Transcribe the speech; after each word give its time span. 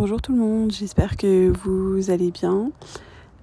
Bonjour 0.00 0.22
tout 0.22 0.32
le 0.32 0.38
monde, 0.38 0.72
j'espère 0.72 1.18
que 1.18 1.52
vous 1.62 2.10
allez 2.10 2.30
bien. 2.30 2.72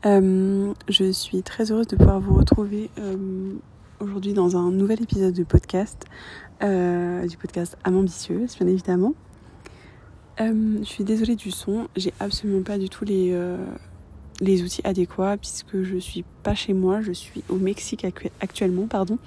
Euh, 0.07 0.73
je 0.89 1.11
suis 1.11 1.43
très 1.43 1.71
heureuse 1.71 1.85
de 1.85 1.95
pouvoir 1.95 2.20
vous 2.20 2.33
retrouver 2.33 2.89
euh, 2.97 3.53
aujourd'hui 3.99 4.33
dans 4.33 4.57
un 4.57 4.71
nouvel 4.71 5.03
épisode 5.03 5.35
de 5.35 5.43
podcast, 5.43 6.05
euh, 6.63 7.27
du 7.27 7.38
podcast 7.38 7.77
Âme 7.83 7.97
ambitieuse 7.97 8.57
bien 8.57 8.66
évidemment. 8.66 9.13
je 10.39 10.83
suis 10.83 11.03
désolée 11.03 11.35
du 11.35 11.52
son, 11.52 11.89
j'ai 11.95 12.11
absolument 12.20 12.63
pas 12.63 12.80
du 12.80 12.89
tout 12.89 13.05
les, 13.05 13.39
les 14.41 14.63
outils 14.63 14.81
adéquats 14.83 15.38
puisque 15.38 15.83
je 15.83 15.97
suis 15.97 16.25
pas 16.41 16.55
chez 16.55 16.73
moi, 16.73 17.02
je 17.02 17.11
suis 17.11 17.44
au 17.49 17.58
Mexique 17.58 18.03
actuellement, 18.41 18.88
pardon. 18.88 19.19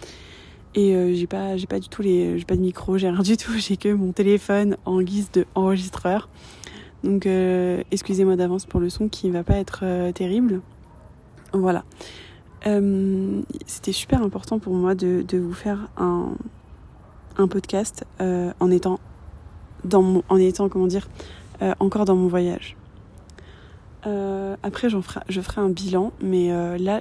Et 0.75 1.15
j'ai 1.15 1.29
pas, 1.29 1.57
j'ai 1.57 1.69
pas 1.69 1.79
du 1.79 1.89
tout 1.89 2.03
les, 2.03 2.41
j'ai 2.41 2.45
pas 2.45 2.57
de 2.57 2.61
micro, 2.61 2.99
j'ai 2.99 3.09
rien 3.09 3.23
du 3.23 3.37
tout, 3.37 3.53
j'ai 3.57 3.77
que 3.77 3.93
mon 3.93 4.11
téléphone 4.11 4.77
en 4.85 5.01
guise 5.01 5.31
de 5.31 5.47
enregistreur. 5.55 6.29
Donc 7.05 7.27
euh, 7.27 7.83
excusez-moi 7.91 8.37
d'avance 8.37 8.67
pour 8.67 8.81
le 8.81 8.91
son 8.91 9.09
qui 9.09 9.31
va 9.31 9.43
pas 9.43 9.57
être 9.57 9.81
euh, 9.83 10.13
terrible. 10.13 10.61
Voilà. 11.53 11.85
Euh, 12.67 13.41
c'était 13.67 13.93
super 13.93 14.23
important 14.23 14.59
pour 14.59 14.75
moi 14.75 14.95
de, 14.95 15.25
vous 15.33 15.55
faire 15.55 15.89
un, 15.97 16.35
podcast 17.49 18.05
en 18.21 18.71
étant 18.71 19.01
dans 19.85 20.23
en 20.29 20.39
encore 21.81 22.05
dans 22.05 22.17
mon 22.17 22.29
voyage. 22.29 22.77
après, 24.63 24.91
je 24.91 25.41
ferai 25.41 25.61
un 25.63 25.71
bilan, 25.71 26.13
mais 26.21 26.51
là, 26.79 27.01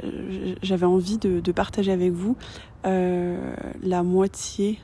j'avais 0.63 0.85
envie 0.85 1.17
de, 1.17 1.41
de, 1.41 1.51
partager 1.51 1.91
avec 1.91 2.13
vous 2.13 2.37
la 2.85 4.03
moitié. 4.03 4.79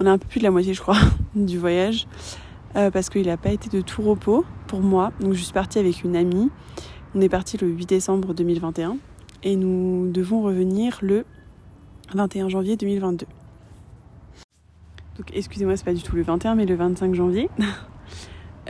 On 0.00 0.06
a 0.06 0.10
un 0.10 0.18
peu 0.18 0.26
plus 0.26 0.40
de 0.40 0.44
la 0.44 0.50
moitié, 0.50 0.74
je 0.74 0.80
crois, 0.80 0.98
du 1.36 1.56
voyage. 1.56 2.08
Euh, 2.74 2.90
parce 2.90 3.10
qu'il 3.10 3.26
n'a 3.26 3.36
pas 3.36 3.50
été 3.50 3.68
de 3.68 3.82
tout 3.82 4.02
repos 4.02 4.44
pour 4.66 4.80
moi. 4.80 5.12
Donc 5.20 5.34
je 5.34 5.42
suis 5.42 5.52
partie 5.52 5.78
avec 5.78 6.04
une 6.04 6.16
amie. 6.16 6.50
On 7.14 7.20
est 7.20 7.28
parti 7.28 7.58
le 7.58 7.68
8 7.68 7.86
décembre 7.86 8.32
2021 8.32 8.96
et 9.42 9.56
nous 9.56 10.10
devons 10.10 10.42
revenir 10.42 10.98
le 11.02 11.26
21 12.14 12.48
janvier 12.48 12.76
2022. 12.76 13.26
Donc 15.18 15.26
excusez-moi, 15.34 15.76
c'est 15.76 15.84
pas 15.84 15.92
du 15.92 16.02
tout 16.02 16.16
le 16.16 16.22
21 16.22 16.54
mais 16.54 16.66
le 16.66 16.74
25 16.74 17.14
janvier. 17.14 17.48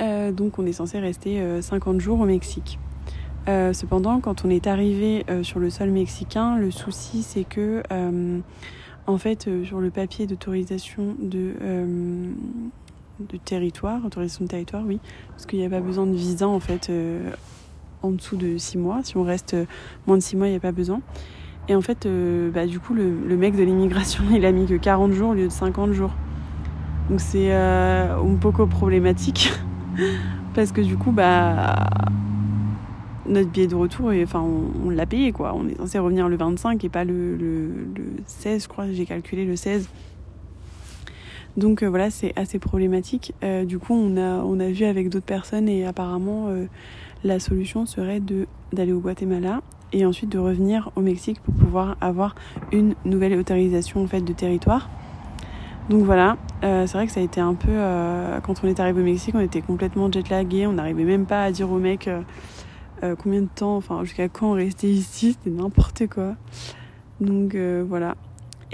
Euh, 0.01 0.33
donc 0.33 0.59
on 0.59 0.65
est 0.65 0.73
censé 0.73 0.99
rester 0.99 1.61
50 1.61 1.97
euh, 1.97 1.99
jours 1.99 2.19
au 2.19 2.25
Mexique. 2.25 2.79
cependant, 3.47 4.21
quand 4.21 4.47
on 4.47 4.49
est 4.49 4.67
arrivé 4.67 5.27
sur 5.43 5.59
le 5.59 5.69
sol 5.69 5.91
mexicain, 5.91 6.57
le 6.57 6.71
souci 6.71 7.23
c'est 7.23 7.45
que 7.45 7.83
en 9.07 9.19
fait 9.19 9.51
sur 9.65 9.81
le 9.81 9.91
papier 9.91 10.27
d'autorisation 10.27 11.15
de 11.21 11.53
de 13.21 13.37
territoire, 13.37 14.05
autorisation 14.05 14.45
de 14.45 14.51
territoire, 14.51 14.83
oui, 14.87 15.01
parce 15.31 15.47
qu'il 15.47 15.59
n'y 15.59 15.67
a 15.67 15.71
pas 15.71 15.81
besoin 15.81 16.07
de 16.07 16.15
visa 16.15 16.49
en 16.49 16.61
fait 16.61 16.91
euh, 16.91 17.31
en 18.03 18.11
dessous 18.11 18.37
de 18.37 18.57
6 18.59 18.79
mois. 18.79 19.01
Si 19.03 19.17
on 19.17 19.23
reste 19.23 19.55
euh, 19.55 19.65
moins 20.07 20.17
de 20.17 20.23
6 20.23 20.37
mois, 20.37 20.49
il 20.49 20.51
n'y 20.51 20.57
a 20.57 20.61
pas 20.61 20.73
besoin. 20.73 21.01
Et 21.69 21.77
en 21.77 21.81
fait, 21.81 22.07
euh, 22.07 22.51
bah, 22.51 22.67
du 22.67 22.81
coup, 22.81 22.95
le, 22.95 23.37
mec 23.37 23.57
de 23.57 23.63
l'immigration, 23.63 24.25
il 24.33 24.45
a 24.45 24.53
mis 24.53 24.67
que 24.67 24.75
40 24.75 25.13
jours 25.13 25.31
au 25.31 25.35
lieu 25.35 25.47
de 25.47 25.53
50 25.53 25.93
jours. 25.93 26.13
Donc 27.11 27.21
c'est 27.21 27.53
un 27.53 28.37
peu 28.41 28.53
problématique, 28.67 29.53
parce 30.55 30.73
que 30.73 30.81
du 30.81 30.97
coup, 30.97 31.11
bah, 31.11 31.75
notre 33.27 33.51
billet 33.51 33.67
de 33.67 33.75
retour, 33.75 34.13
enfin, 34.23 34.41
on, 34.41 34.89
l'a 34.89 35.05
payé 35.05 35.33
quoi. 35.33 35.53
On 35.55 35.69
est 35.69 35.77
censé 35.77 35.99
revenir 35.99 36.29
le 36.29 36.37
25 36.37 36.83
et 36.85 36.89
pas 36.89 37.05
le, 37.05 37.37
le, 37.37 37.67
le 37.67 38.05
16, 38.25 38.63
je 38.63 38.69
crois, 38.69 38.91
j'ai 38.91 39.05
calculé 39.05 39.45
le 39.45 39.57
16. 39.57 39.89
Donc 41.57 41.83
euh, 41.83 41.87
voilà, 41.87 42.11
c'est 42.11 42.33
assez 42.37 42.59
problématique. 42.59 43.35
Euh, 43.43 43.65
du 43.65 43.79
coup, 43.79 43.95
on 43.95 44.17
a, 44.17 44.43
on 44.43 44.57
vu 44.57 44.85
avec 44.85 45.09
d'autres 45.09 45.27
personnes 45.27 45.69
et 45.69 45.85
apparemment 45.85 46.49
euh, 46.49 46.67
la 47.25 47.39
solution 47.39 47.87
serait 47.87 48.21
d'aller 48.73 48.93
au 48.93 49.01
Guatemala 49.01 49.61
et 49.93 50.07
ensuite 50.07 50.31
de 50.31 50.39
revenir 50.39 50.91
au 50.97 51.01
Mexique 51.01 51.41
pour 51.41 51.55
pouvoir 51.55 51.97
avoir 52.01 52.35
une 52.73 52.95
nouvelle 53.05 53.39
autorisation 53.39 54.03
en 54.03 54.07
fait 54.07 54.23
de 54.23 54.33
territoire. 54.33 54.89
Donc 55.91 56.05
voilà, 56.05 56.39
c'est 56.63 56.93
vrai 56.93 57.07
que 57.07 57.13
ça 57.13 57.21
a 57.21 57.23
été 57.23 57.41
un 57.41 57.55
peu 57.55 57.77
quand 58.43 58.65
on 58.65 58.69
est 58.69 58.81
arrivé 58.81 59.03
au 59.03 59.05
Mexique, 59.05 59.35
on 59.35 59.41
était 59.41 59.61
complètement 59.61 60.11
jetlagué, 60.11 60.67
on 60.67 60.75
n'arrivait 60.75 61.05
même 61.05 61.27
pas 61.27 61.43
à 61.43 61.51
dire 61.51 61.71
au 61.71 61.79
mec 61.79 62.09
combien 63.19 63.43
de 63.43 63.49
temps, 63.55 63.77
enfin 63.77 64.03
jusqu'à 64.05 64.29
quand 64.29 64.53
on 64.53 64.55
restait 64.55 64.89
ici, 64.89 65.33
c'était 65.33 65.55
n'importe 65.55 66.07
quoi. 66.07 66.37
Donc 67.21 67.57
voilà, 67.87 68.15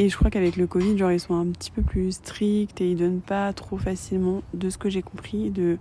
et 0.01 0.09
je 0.09 0.17
crois 0.17 0.31
qu'avec 0.31 0.57
le 0.57 0.69
Covid, 0.69 0.97
genre, 0.97 1.11
ils 1.11 1.19
sont 1.19 1.35
un 1.35 1.47
petit 1.47 1.73
peu 1.73 1.83
plus 1.83 2.13
stricts 2.13 2.81
et 2.81 2.93
ils 2.93 2.97
donnent 2.97 3.21
pas 3.21 3.53
trop 3.53 3.79
facilement, 3.79 4.43
de 4.55 4.71
ce 4.71 4.79
que 4.79 4.89
j'ai 4.89 5.03
compris, 5.03 5.51
de, 5.51 5.77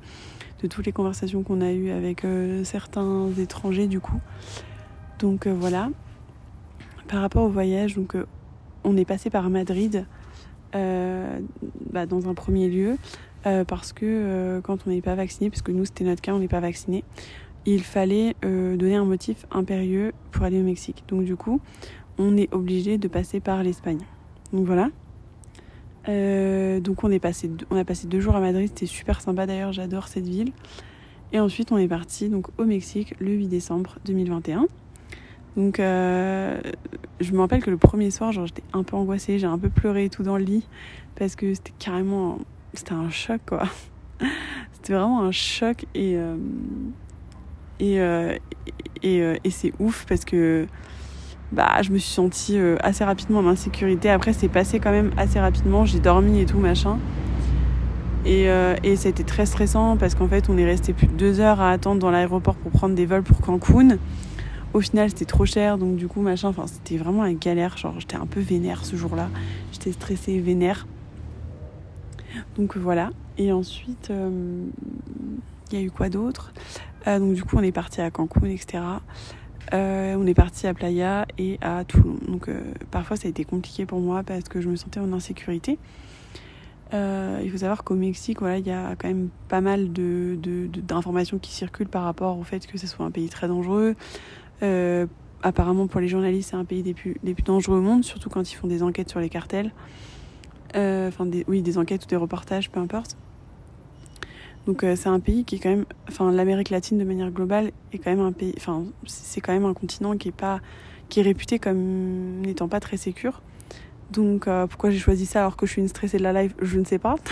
toutes 0.67 0.87
les 0.87 0.91
conversations 0.91 1.43
qu'on 1.43 1.61
a 1.61 1.71
eues 1.71 1.91
avec 1.91 2.25
euh, 2.25 2.63
certains 2.63 3.29
étrangers, 3.37 3.85
du 3.85 3.99
coup. 3.99 4.19
Donc 5.19 5.45
euh, 5.45 5.53
voilà. 5.53 5.91
Par 7.07 7.21
rapport 7.21 7.43
au 7.43 7.49
voyage, 7.49 7.93
donc, 7.93 8.15
euh, 8.15 8.25
on 8.83 8.97
est 8.97 9.05
passé 9.05 9.29
par 9.29 9.49
Madrid 9.51 10.05
bah, 10.73 12.05
dans 12.05 12.29
un 12.29 12.35
premier 12.35 12.69
lieu, 12.69 12.97
parce 13.43 13.93
que 13.93 14.59
quand 14.63 14.85
on 14.85 14.91
n'est 14.91 15.01
pas 15.01 15.15
vacciné, 15.15 15.49
puisque 15.49 15.69
nous 15.69 15.85
c'était 15.85 16.03
notre 16.03 16.21
cas, 16.21 16.33
on 16.33 16.39
n'est 16.39 16.47
pas 16.47 16.59
vacciné, 16.59 17.03
il 17.65 17.81
fallait 17.81 18.35
donner 18.43 18.95
un 18.95 19.05
motif 19.05 19.47
impérieux 19.49 20.11
pour 20.31 20.43
aller 20.43 20.59
au 20.59 20.63
Mexique. 20.63 21.03
Donc 21.07 21.23
du 21.23 21.35
coup, 21.35 21.59
on 22.17 22.37
est 22.37 22.53
obligé 22.53 22.97
de 22.97 23.07
passer 23.07 23.39
par 23.39 23.63
l'Espagne. 23.63 24.01
Donc 24.53 24.65
voilà. 24.65 24.89
Euh, 26.09 26.79
donc 26.79 27.03
on, 27.03 27.11
est 27.11 27.19
passé, 27.19 27.51
on 27.69 27.75
a 27.75 27.83
passé 27.83 28.07
deux 28.07 28.21
jours 28.21 28.35
à 28.35 28.39
Madrid, 28.39 28.67
c'était 28.67 28.85
super 28.85 29.19
sympa 29.21 29.45
d'ailleurs, 29.45 29.73
j'adore 29.73 30.07
cette 30.07 30.27
ville. 30.27 30.51
Et 31.33 31.39
ensuite 31.39 31.71
on 31.71 31.77
est 31.77 31.87
parti 31.87 32.29
donc 32.29 32.47
au 32.57 32.63
Mexique 32.63 33.13
le 33.19 33.31
8 33.31 33.47
décembre 33.47 33.97
2021. 34.05 34.67
Donc 35.57 35.79
euh, 35.79 36.61
je 37.19 37.31
me 37.33 37.39
rappelle 37.39 37.63
que 37.63 37.71
le 37.71 37.77
premier 37.77 38.11
soir, 38.11 38.31
genre 38.31 38.45
j'étais 38.45 38.63
un 38.73 38.83
peu 38.83 38.95
angoissée, 38.95 39.37
j'ai 39.39 39.47
un 39.47 39.57
peu 39.57 39.69
pleuré 39.69 40.05
et 40.05 40.09
tout 40.09 40.23
dans 40.23 40.37
le 40.37 40.43
lit 40.43 40.65
parce 41.15 41.35
que 41.35 41.53
c'était 41.53 41.73
carrément, 41.77 42.39
c'était 42.73 42.93
un 42.93 43.09
choc 43.09 43.41
quoi. 43.45 43.67
c'était 44.71 44.93
vraiment 44.93 45.23
un 45.23 45.31
choc 45.31 45.85
et 45.93 46.15
euh, 47.81 48.37
et, 49.03 49.49
c'est 49.49 49.73
ouf 49.79 50.05
parce 50.07 50.25
que 50.25 50.67
bah, 51.51 51.81
je 51.81 51.91
me 51.91 51.97
suis 51.97 52.11
sentie 52.11 52.57
euh, 52.57 52.75
assez 52.81 53.03
rapidement 53.03 53.39
en 53.39 53.47
insécurité. 53.47 54.09
Après, 54.09 54.33
c'est 54.33 54.49
passé 54.49 54.79
quand 54.79 54.91
même 54.91 55.11
assez 55.17 55.39
rapidement. 55.39 55.85
J'ai 55.85 55.99
dormi 55.99 56.41
et 56.41 56.45
tout, 56.45 56.59
machin. 56.59 56.97
Et, 58.25 58.49
euh, 58.49 58.75
et 58.83 58.97
ça 58.97 59.07
a 59.07 59.09
été 59.09 59.23
très 59.23 59.45
stressant 59.45 59.95
parce 59.95 60.13
qu'en 60.13 60.27
fait, 60.27 60.49
on 60.49 60.57
est 60.57 60.65
resté 60.65 60.91
plus 60.91 61.07
de 61.07 61.13
deux 61.13 61.39
heures 61.39 61.61
à 61.61 61.71
attendre 61.71 61.99
dans 61.99 62.11
l'aéroport 62.11 62.55
pour 62.55 62.71
prendre 62.71 62.95
des 62.95 63.05
vols 63.05 63.23
pour 63.23 63.39
Cancun. 63.39 63.97
Au 64.73 64.81
final, 64.81 65.09
c'était 65.09 65.25
trop 65.25 65.45
cher, 65.45 65.77
donc 65.77 65.95
du 65.95 66.09
coup, 66.09 66.21
machin, 66.21 66.49
enfin, 66.49 66.67
c'était 66.67 66.97
vraiment 66.97 67.25
une 67.25 67.37
galère. 67.37 67.77
Genre, 67.77 67.97
j'étais 67.99 68.17
un 68.17 68.25
peu 68.25 68.41
vénère 68.41 68.83
ce 68.83 68.97
jour-là. 68.97 69.29
J'étais 69.71 69.93
stressée, 69.93 70.39
vénère. 70.39 70.85
Donc 72.57 72.75
voilà. 72.75 73.11
Et 73.37 73.53
ensuite, 73.53 74.09
euh, 74.09 74.65
il 75.71 75.79
y 75.79 75.81
a 75.81 75.85
eu 75.85 75.91
quoi 75.91 76.09
d'autre? 76.09 76.51
Donc 77.05 77.35
du 77.35 77.43
coup, 77.45 77.55
on 77.55 77.63
est 77.63 77.71
parti 77.71 78.01
à 78.01 78.11
Cancun, 78.11 78.47
etc. 78.47 78.79
Euh, 79.73 80.15
on 80.17 80.25
est 80.25 80.33
parti 80.33 80.67
à 80.67 80.73
Playa 80.73 81.25
et 81.37 81.57
à 81.61 81.83
Toulon. 81.83 82.17
Donc 82.27 82.47
euh, 82.47 82.61
parfois 82.91 83.17
ça 83.17 83.27
a 83.27 83.29
été 83.29 83.43
compliqué 83.43 83.85
pour 83.85 83.99
moi 83.99 84.23
parce 84.23 84.45
que 84.45 84.61
je 84.61 84.69
me 84.69 84.75
sentais 84.75 84.99
en 84.99 85.11
insécurité. 85.13 85.77
Euh, 86.93 87.41
il 87.43 87.51
faut 87.51 87.57
savoir 87.57 87.83
qu'au 87.83 87.95
Mexique, 87.95 88.39
voilà, 88.39 88.59
il 88.59 88.65
y 88.65 88.71
a 88.71 88.95
quand 88.95 89.09
même 89.09 89.29
pas 89.49 89.59
mal 89.59 89.91
d'informations 89.91 91.37
qui 91.37 91.51
circulent 91.51 91.89
par 91.89 92.03
rapport 92.03 92.37
au 92.37 92.43
fait 92.43 92.65
que 92.65 92.77
ce 92.77 92.87
soit 92.87 93.05
un 93.05 93.11
pays 93.11 93.29
très 93.29 93.47
dangereux. 93.47 93.95
apparemment 95.43 95.87
pour 95.87 95.99
les 95.99 96.07
journalistes, 96.07 96.51
c'est 96.51 96.55
un 96.55 96.65
pays 96.65 96.83
des 96.83 96.93
plus, 96.93 97.17
dangereux 97.45 97.79
au 97.79 97.81
monde, 97.81 98.03
surtout 98.03 98.29
quand 98.29 98.49
ils 98.51 98.55
font 98.55 98.67
des 98.67 98.83
enquêtes 98.83 99.09
sur 99.09 99.19
les 99.19 99.29
cartels. 99.29 99.71
Enfin, 100.73 101.27
oui, 101.47 101.61
des 101.61 101.77
enquêtes 101.77 102.05
ou 102.05 102.07
des 102.07 102.15
reportages, 102.15 102.69
peu 102.69 102.79
importe. 102.79 103.17
Donc 104.67 104.83
euh, 104.83 104.97
c'est 104.97 105.07
un 105.07 105.21
pays 105.21 105.45
qui 105.45 105.55
est 105.55 105.59
quand 105.59 105.69
même, 105.69 105.85
enfin 106.09 106.29
l'Amérique 106.29 106.69
latine 106.69 106.97
de 106.97 107.05
manière 107.05 107.31
globale 107.31 107.71
est 107.93 107.99
quand 107.99 108.11
même 108.11 108.19
un 108.19 108.33
pays, 108.33 108.53
enfin 108.57 108.83
c'est 109.05 109.39
quand 109.39 109.53
même 109.53 109.65
un 109.65 109.73
continent 109.73 110.17
qui 110.17 110.27
est 110.27 110.33
pas, 110.33 110.59
qui 111.07 111.21
est 111.21 111.23
réputé 111.23 111.57
comme 111.57 112.41
n'étant 112.41 112.67
pas 112.67 112.81
très 112.81 112.97
sécure. 112.97 113.41
Donc 114.11 114.47
euh, 114.47 114.67
pourquoi 114.67 114.89
j'ai 114.89 114.99
choisi 114.99 115.25
ça 115.25 115.39
alors 115.39 115.55
que 115.55 115.65
je 115.65 115.71
suis 115.71 115.81
une 115.81 115.87
stressée 115.87 116.17
de 116.17 116.23
la 116.23 116.43
life, 116.43 116.53
je 116.61 116.79
ne 116.79 116.85
sais 116.85 116.99
pas. 116.99 117.15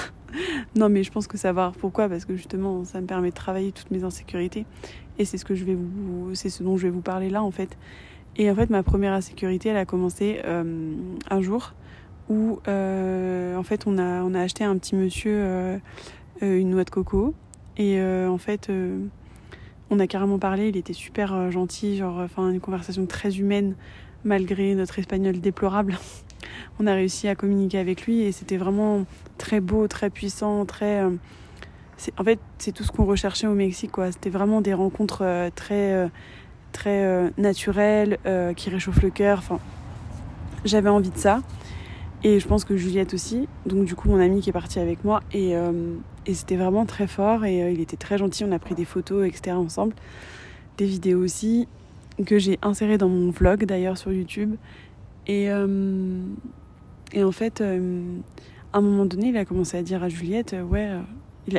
Non, 0.76 0.90
mais 0.90 1.04
je 1.04 1.12
pense 1.12 1.28
que 1.28 1.38
savoir 1.38 1.72
pourquoi, 1.72 2.10
parce 2.10 2.26
que 2.26 2.36
justement, 2.36 2.84
ça 2.84 3.00
me 3.00 3.08
permet 3.08 3.30
de 3.30 3.36
travailler 3.36 3.72
toutes 3.72 3.90
mes 3.90 4.04
insécurités. 4.04 4.66
Et 5.18 5.24
c'est 5.24 5.38
ce 5.38 5.46
que 5.46 5.56
je 5.56 5.64
vais 5.64 5.76
vous, 5.76 6.36
c'est 6.36 6.50
ce 6.50 6.62
dont 6.62 6.76
je 6.76 6.88
vais 6.88 6.90
vous 6.90 7.00
parler 7.00 7.30
là, 7.30 7.42
en 7.42 7.52
fait. 7.52 7.78
Et 8.36 8.52
en 8.52 8.56
fait, 8.56 8.70
ma 8.70 8.84
première 8.84 9.14
insécurité, 9.14 9.70
elle 9.70 9.78
a 9.78 9.86
commencé 9.86 10.42
euh, 10.44 10.94
un 11.30 11.42
jour 11.42 11.74
où, 12.28 12.60
en 12.68 13.64
fait, 13.64 13.88
on 13.88 13.98
a, 13.98 14.24
on 14.24 14.34
a 14.34 14.42
acheté 14.42 14.66
un 14.66 14.78
petit 14.78 14.98
monsieur 14.98 15.80
une 16.42 16.70
noix 16.70 16.84
de 16.84 16.90
coco. 16.90 17.34
Et 17.78 18.02
en 18.02 18.38
fait, 18.38 18.70
on 19.90 20.00
a 20.00 20.08
carrément 20.08 20.40
parlé. 20.40 20.70
Il 20.70 20.78
était 20.78 20.94
super 20.94 21.52
gentil, 21.52 21.98
genre, 21.98 22.20
enfin, 22.20 22.50
une 22.52 22.60
conversation 22.60 23.06
très 23.06 23.38
humaine, 23.38 23.76
malgré 24.24 24.76
notre 24.76 25.00
espagnol 25.00 25.40
déplorable. 25.40 25.98
on 26.80 26.88
a 26.88 26.94
réussi 26.94 27.28
à 27.28 27.36
communiquer 27.36 27.80
avec 27.80 28.06
lui 28.06 28.22
et 28.22 28.32
c'était 28.32 28.58
vraiment 28.58 29.06
très 29.38 29.60
beau, 29.60 29.88
très 29.88 30.10
puissant, 30.10 30.66
très. 30.66 31.04
Euh, 31.04 31.12
en 32.18 32.24
fait, 32.24 32.40
c'est 32.58 32.74
tout 32.74 32.84
ce 32.84 32.92
qu'on 32.92 33.06
recherchait 33.06 33.48
au 33.48 33.54
Mexique, 33.54 33.92
quoi. 33.92 34.12
C'était 34.12 34.30
vraiment 34.30 34.62
des 34.62 34.74
rencontres 34.74 35.24
euh, 35.24 35.50
très, 35.54 35.94
euh, 35.94 36.08
très 36.72 37.32
naturelles, 37.38 38.18
qui 38.58 38.70
réchauffent 38.70 39.02
le 39.02 39.10
cœur. 39.10 39.40
Enfin, 39.40 39.60
j'avais 40.66 40.90
envie 40.90 41.10
de 41.10 41.18
ça. 41.18 41.42
Et 42.24 42.40
je 42.40 42.48
pense 42.48 42.66
que 42.66 42.76
Juliette 42.76 43.14
aussi. 43.14 43.48
Donc, 43.66 43.86
du 43.86 43.96
coup, 43.96 44.10
mon 44.10 44.20
ami 44.20 44.42
qui 44.42 44.50
est 44.50 44.54
parti 44.54 44.80
avec 44.80 45.04
moi. 45.04 45.22
Et, 45.32 45.54
et 46.26 46.34
c'était 46.34 46.56
vraiment 46.56 46.86
très 46.86 47.06
fort. 47.06 47.46
Et 47.46 47.72
il 47.72 47.80
était 47.80 47.98
très 47.98 48.18
gentil. 48.18 48.44
On 48.46 48.52
a 48.52 48.58
pris 48.58 48.74
des 48.74 48.86
photos, 48.86 49.28
etc. 49.28 49.56
ensemble. 49.56 49.94
Des 50.78 50.86
vidéos 50.86 51.22
aussi. 51.24 51.68
Que 52.26 52.40
j'ai 52.40 52.58
insérées 52.64 52.98
dans 52.98 53.10
mon 53.10 53.30
vlog 53.30 53.66
d'ailleurs 53.66 53.98
sur 54.00 54.12
YouTube. 54.12 54.56
Et, 55.28 55.50
et 57.14 57.24
en 57.24 57.32
fait, 57.32 57.62
à 58.76 58.80
un 58.80 58.82
moment 58.82 59.06
donné, 59.06 59.30
il 59.30 59.38
a 59.38 59.46
commencé 59.46 59.78
à 59.78 59.84
dire 59.84 60.04
à 60.04 60.10
Juliette, 60.10 60.54
euh, 60.54 60.62
ouais, 60.62 60.90
euh, 60.90 61.00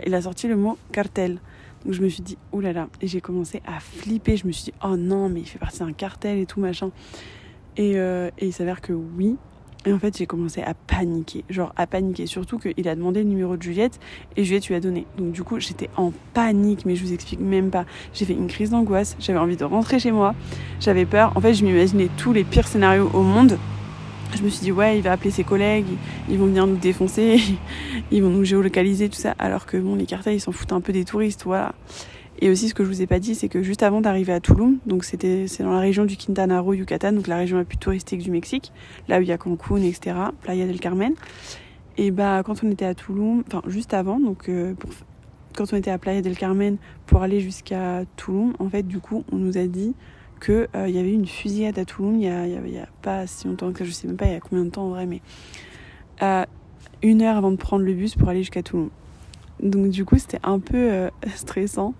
il, 0.04 0.14
a, 0.14 0.20
sorti 0.20 0.48
le 0.48 0.56
mot 0.56 0.76
cartel. 0.92 1.38
Donc 1.82 1.94
je 1.94 2.02
me 2.02 2.10
suis 2.10 2.22
dit, 2.22 2.36
oulala, 2.52 2.72
là 2.74 2.80
là. 2.80 2.88
Et 3.00 3.06
j'ai 3.06 3.22
commencé 3.22 3.62
à 3.66 3.80
flipper. 3.80 4.36
Je 4.36 4.46
me 4.46 4.52
suis 4.52 4.64
dit, 4.64 4.74
oh 4.84 4.98
non, 4.98 5.30
mais 5.30 5.40
il 5.40 5.46
fait 5.46 5.58
partie 5.58 5.78
d'un 5.78 5.94
cartel 5.94 6.38
et 6.38 6.44
tout, 6.44 6.60
machin. 6.60 6.90
Et, 7.78 7.92
euh, 7.96 8.28
et 8.36 8.48
il 8.48 8.52
s'avère 8.52 8.82
que 8.82 8.92
oui. 8.92 9.36
Et 9.86 9.92
en 9.92 9.98
fait, 10.00 10.16
j'ai 10.18 10.26
commencé 10.26 10.60
à 10.62 10.74
paniquer. 10.74 11.44
Genre, 11.48 11.72
à 11.76 11.86
paniquer. 11.86 12.26
Surtout 12.26 12.58
qu'il 12.58 12.88
a 12.88 12.96
demandé 12.96 13.22
le 13.22 13.28
numéro 13.28 13.56
de 13.56 13.62
Juliette 13.62 14.00
et 14.36 14.44
Juliette 14.44 14.66
lui 14.68 14.74
a 14.74 14.80
donné. 14.80 15.06
Donc, 15.16 15.30
du 15.30 15.44
coup, 15.44 15.60
j'étais 15.60 15.88
en 15.96 16.12
panique, 16.34 16.84
mais 16.84 16.96
je 16.96 17.04
vous 17.04 17.12
explique 17.12 17.40
même 17.40 17.70
pas. 17.70 17.86
J'ai 18.12 18.24
fait 18.24 18.32
une 18.32 18.48
crise 18.48 18.70
d'angoisse. 18.70 19.16
J'avais 19.20 19.38
envie 19.38 19.56
de 19.56 19.64
rentrer 19.64 20.00
chez 20.00 20.10
moi. 20.10 20.34
J'avais 20.80 21.06
peur. 21.06 21.32
En 21.36 21.40
fait, 21.40 21.54
je 21.54 21.64
m'imaginais 21.64 22.08
tous 22.16 22.32
les 22.32 22.42
pires 22.42 22.66
scénarios 22.66 23.10
au 23.14 23.22
monde 23.22 23.58
je 24.36 24.42
me 24.42 24.48
suis 24.48 24.60
dit 24.60 24.72
ouais 24.72 24.98
il 24.98 25.02
va 25.02 25.12
appeler 25.12 25.30
ses 25.30 25.44
collègues 25.44 25.86
ils 26.28 26.36
vont 26.36 26.46
venir 26.46 26.66
nous 26.66 26.76
défoncer 26.76 27.40
ils 28.10 28.22
vont 28.22 28.28
nous 28.28 28.44
géolocaliser 28.44 29.08
tout 29.08 29.18
ça 29.18 29.34
alors 29.38 29.66
que 29.66 29.76
bon 29.76 29.94
les 29.94 30.04
cartels 30.04 30.34
ils 30.34 30.40
s'en 30.40 30.52
foutent 30.52 30.72
un 30.72 30.80
peu 30.80 30.92
des 30.92 31.04
touristes 31.04 31.44
voilà 31.44 31.74
et 32.40 32.50
aussi 32.50 32.68
ce 32.68 32.74
que 32.74 32.84
je 32.84 32.88
vous 32.88 33.02
ai 33.02 33.06
pas 33.06 33.18
dit 33.18 33.34
c'est 33.34 33.48
que 33.48 33.62
juste 33.62 33.82
avant 33.82 34.00
d'arriver 34.00 34.32
à 34.32 34.40
Tulum 34.40 34.78
donc 34.86 35.04
c'était 35.04 35.46
c'est 35.48 35.62
dans 35.62 35.72
la 35.72 35.80
région 35.80 36.04
du 36.04 36.16
Quintana 36.16 36.60
Roo 36.60 36.74
Yucatan 36.74 37.12
donc 37.12 37.26
la 37.26 37.36
région 37.36 37.56
la 37.58 37.64
plus 37.64 37.78
touristique 37.78 38.22
du 38.22 38.30
Mexique 38.30 38.72
là 39.08 39.18
où 39.18 39.22
il 39.22 39.28
y 39.28 39.32
a 39.32 39.38
Cancun 39.38 39.82
etc 39.82 40.16
Playa 40.42 40.66
del 40.66 40.80
Carmen 40.80 41.14
et 41.96 42.10
bah 42.10 42.42
quand 42.44 42.62
on 42.62 42.70
était 42.70 42.84
à 42.84 42.94
Tulum 42.94 43.42
enfin 43.46 43.62
juste 43.68 43.94
avant 43.94 44.20
donc 44.20 44.48
euh, 44.48 44.74
quand 45.56 45.72
on 45.72 45.76
était 45.76 45.90
à 45.90 45.98
Playa 45.98 46.22
del 46.22 46.36
Carmen 46.36 46.76
pour 47.06 47.22
aller 47.22 47.40
jusqu'à 47.40 48.04
Tulum 48.16 48.54
en 48.58 48.68
fait 48.68 48.82
du 48.82 49.00
coup 49.00 49.24
on 49.32 49.36
nous 49.36 49.56
a 49.58 49.66
dit 49.66 49.94
qu'il 50.40 50.68
euh, 50.74 50.88
y 50.88 50.98
avait 50.98 51.12
une 51.12 51.26
fusillade 51.26 51.78
à 51.78 51.84
Toulon 51.84 52.14
il 52.14 52.22
y, 52.22 52.78
a, 52.78 52.86
pas 53.02 53.26
si 53.26 53.46
longtemps 53.46 53.72
que 53.72 53.78
ça, 53.80 53.84
je 53.84 53.90
sais 53.90 54.06
même 54.06 54.16
pas 54.16 54.26
il 54.26 54.32
y 54.32 54.34
a 54.34 54.40
combien 54.40 54.64
de 54.64 54.70
temps 54.70 54.86
en 54.86 54.90
vrai, 54.90 55.06
mais 55.06 55.20
à 56.20 56.46
une 57.02 57.22
heure 57.22 57.36
avant 57.36 57.50
de 57.50 57.56
prendre 57.56 57.84
le 57.84 57.92
bus 57.92 58.14
pour 58.14 58.28
aller 58.28 58.40
jusqu'à 58.40 58.62
Toulon. 58.62 58.90
Donc 59.62 59.88
du 59.88 60.04
coup 60.04 60.18
c'était 60.18 60.40
un 60.42 60.58
peu 60.58 60.76
euh, 60.76 61.10
stressant. 61.34 61.94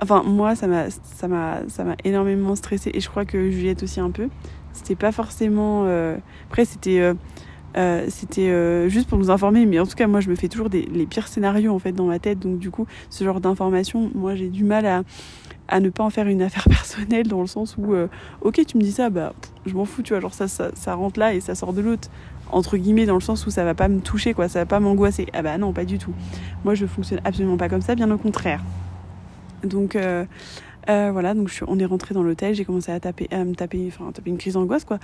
Enfin 0.00 0.22
moi 0.24 0.54
ça 0.54 0.66
m'a 0.66 0.90
ça 0.90 1.28
m'a 1.28 1.60
ça 1.68 1.84
m'a 1.84 1.96
énormément 2.04 2.56
stressé 2.56 2.90
et 2.92 3.00
je 3.00 3.08
crois 3.08 3.24
que 3.24 3.50
Juliette 3.50 3.82
aussi 3.82 4.00
un 4.00 4.10
peu. 4.10 4.28
C'était 4.72 4.96
pas 4.96 5.12
forcément. 5.12 5.84
Euh... 5.86 6.16
Après 6.50 6.64
c'était 6.64 7.12
euh, 7.74 8.06
c'était 8.08 8.88
juste 8.90 9.08
pour 9.08 9.16
nous 9.18 9.30
informer, 9.30 9.64
mais 9.64 9.78
en 9.78 9.86
tout 9.86 9.94
cas, 9.94 10.06
moi, 10.06 10.20
je 10.20 10.28
me 10.28 10.34
fais 10.34 10.48
toujours 10.48 10.68
des, 10.68 10.82
les 10.82 11.06
pires 11.06 11.26
scénarios 11.26 11.72
en 11.72 11.78
fait 11.78 11.92
dans 11.92 12.04
ma 12.04 12.18
tête. 12.18 12.38
Donc, 12.38 12.58
du 12.58 12.70
coup, 12.70 12.86
ce 13.08 13.24
genre 13.24 13.40
d'informations, 13.40 14.10
moi, 14.14 14.34
j'ai 14.34 14.50
du 14.50 14.62
mal 14.62 14.84
à, 14.84 15.04
à 15.68 15.80
ne 15.80 15.88
pas 15.88 16.04
en 16.04 16.10
faire 16.10 16.26
une 16.26 16.42
affaire 16.48 16.66
personnelle 16.68 17.28
dans 17.28 17.40
le 17.40 17.46
sens 17.46 17.78
où 17.78 17.94
ok 18.42 18.60
tu 18.66 18.76
me 18.76 18.82
dis 18.82 18.92
ça 18.92 19.08
bah 19.08 19.32
je 19.64 19.72
m'en 19.72 19.86
fous 19.86 20.02
tu 20.02 20.12
vois 20.12 20.20
genre 20.20 20.34
ça, 20.34 20.48
ça, 20.48 20.70
ça 20.74 20.94
rentre 20.94 21.18
là 21.18 21.34
et 21.34 21.40
ça 21.40 21.54
sort 21.54 21.72
de 21.72 21.80
l'autre 21.80 22.10
entre 22.52 22.76
guillemets 22.76 23.06
dans 23.06 23.14
le 23.14 23.20
sens 23.20 23.46
où 23.46 23.50
ça 23.50 23.64
va 23.64 23.74
pas 23.74 23.88
me 23.88 24.00
toucher 24.00 24.34
quoi 24.34 24.48
ça 24.48 24.60
va 24.60 24.66
pas 24.66 24.80
m'angoisser 24.80 25.26
ah 25.32 25.42
bah 25.42 25.58
non 25.58 25.72
pas 25.72 25.84
du 25.84 25.98
tout 25.98 26.12
moi 26.64 26.74
je 26.74 26.86
fonctionne 26.86 27.20
absolument 27.24 27.56
pas 27.56 27.68
comme 27.68 27.82
ça 27.82 27.94
bien 27.94 28.10
au 28.10 28.18
contraire 28.18 28.62
donc 29.64 29.96
euh, 29.96 30.24
euh, 30.88 31.10
voilà, 31.12 31.34
donc 31.34 31.50
on 31.66 31.78
est 31.78 31.84
rentré 31.84 32.14
dans 32.14 32.22
l'hôtel, 32.22 32.54
j'ai 32.54 32.64
commencé 32.64 32.90
à 32.90 32.98
taper, 32.98 33.28
à 33.30 33.44
me 33.44 33.54
taper, 33.54 33.86
enfin 33.88 34.10
taper 34.12 34.30
une 34.30 34.38
crise 34.38 34.54
d'angoisse 34.54 34.84
quoi. 34.84 34.98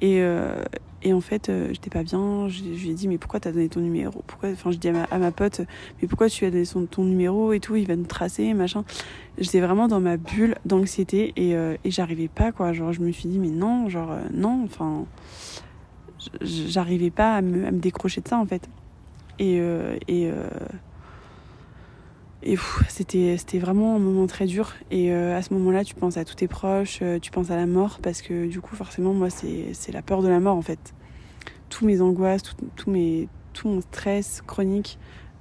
Et, 0.00 0.20
euh, 0.20 0.62
et 1.02 1.12
en 1.12 1.20
fait, 1.20 1.48
euh, 1.48 1.68
j'étais 1.72 1.90
pas 1.90 2.02
bien. 2.02 2.48
Je, 2.48 2.62
lui 2.62 2.90
ai 2.90 2.94
dit 2.94 3.08
mais 3.08 3.18
pourquoi 3.18 3.40
t'as 3.40 3.50
donné 3.50 3.68
ton 3.68 3.80
numéro? 3.80 4.22
Pourquoi 4.26 4.50
Enfin, 4.50 4.70
je 4.70 4.78
dis 4.78 4.88
à 4.88 4.92
ma, 4.92 5.26
à 5.26 5.30
pote 5.32 5.62
mais 6.00 6.08
pourquoi 6.08 6.28
tu 6.28 6.44
as 6.44 6.50
donné 6.50 6.64
son, 6.64 6.86
ton 6.86 7.04
numéro 7.04 7.52
et 7.52 7.60
tout 7.60 7.74
Il 7.74 7.86
va 7.86 7.96
nous 7.96 8.04
tracer 8.04 8.54
machin. 8.54 8.84
J'étais 9.38 9.60
vraiment 9.60 9.88
dans 9.88 10.00
ma 10.00 10.16
bulle 10.16 10.54
d'anxiété 10.64 11.32
et, 11.36 11.52
et 11.52 11.90
j'arrivais 11.90 12.28
pas 12.28 12.52
quoi. 12.52 12.72
Genre 12.72 12.92
je 12.92 13.00
me 13.00 13.10
suis 13.10 13.28
dit 13.28 13.38
mais 13.40 13.50
non, 13.50 13.88
genre 13.88 14.16
non. 14.32 14.62
Enfin, 14.64 15.04
j'arrivais 16.40 17.10
pas 17.10 17.36
à 17.36 17.42
me, 17.42 17.66
à 17.66 17.70
me, 17.70 17.78
décrocher 17.78 18.20
de 18.20 18.28
ça 18.28 18.38
en 18.38 18.46
fait. 18.46 18.68
Et 19.38 19.60
et 20.08 20.30
et 22.46 22.56
c'était 22.88 23.36
c'était 23.38 23.58
vraiment 23.58 23.96
un 23.96 23.98
moment 23.98 24.26
très 24.26 24.44
dur. 24.44 24.74
Et 24.90 25.12
euh, 25.12 25.36
à 25.36 25.42
ce 25.42 25.54
moment-là, 25.54 25.82
tu 25.82 25.94
penses 25.94 26.18
à 26.18 26.24
tous 26.24 26.34
tes 26.34 26.46
proches, 26.48 26.98
euh, 27.00 27.18
tu 27.18 27.30
penses 27.30 27.50
à 27.50 27.56
la 27.56 27.66
mort, 27.66 28.00
parce 28.02 28.20
que 28.20 28.46
du 28.46 28.60
coup, 28.60 28.76
forcément, 28.76 29.14
moi, 29.14 29.30
c'est 29.30 29.92
la 29.92 30.02
peur 30.02 30.22
de 30.22 30.28
la 30.28 30.40
mort 30.40 30.56
en 30.56 30.62
fait. 30.62 30.94
Tous 31.70 31.86
mes 31.86 32.02
angoisses, 32.02 32.42
tout, 32.76 32.90
mes, 32.90 33.28
tout 33.54 33.68
mon 33.68 33.80
stress 33.80 34.42
chronique, 34.46 34.98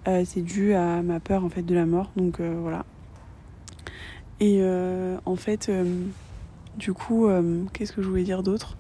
euh, 0.08 0.24
c'est 0.26 0.42
dû 0.42 0.74
à 0.74 1.02
ma 1.02 1.20
peur 1.20 1.44
en 1.44 1.50
fait 1.50 1.64
de 1.64 1.76
la 1.76 1.86
mort. 1.86 2.10
Donc 2.16 2.40
voilà. 2.40 2.86
Et 4.40 4.62
en 5.26 5.36
fait, 5.38 5.72
du 6.78 6.94
coup, 6.94 7.30
qu'est-ce 7.72 7.94
que 7.94 8.02
je 8.02 8.10
voulais 8.10 8.24
dire 8.24 8.44
d'autre? 8.44 8.78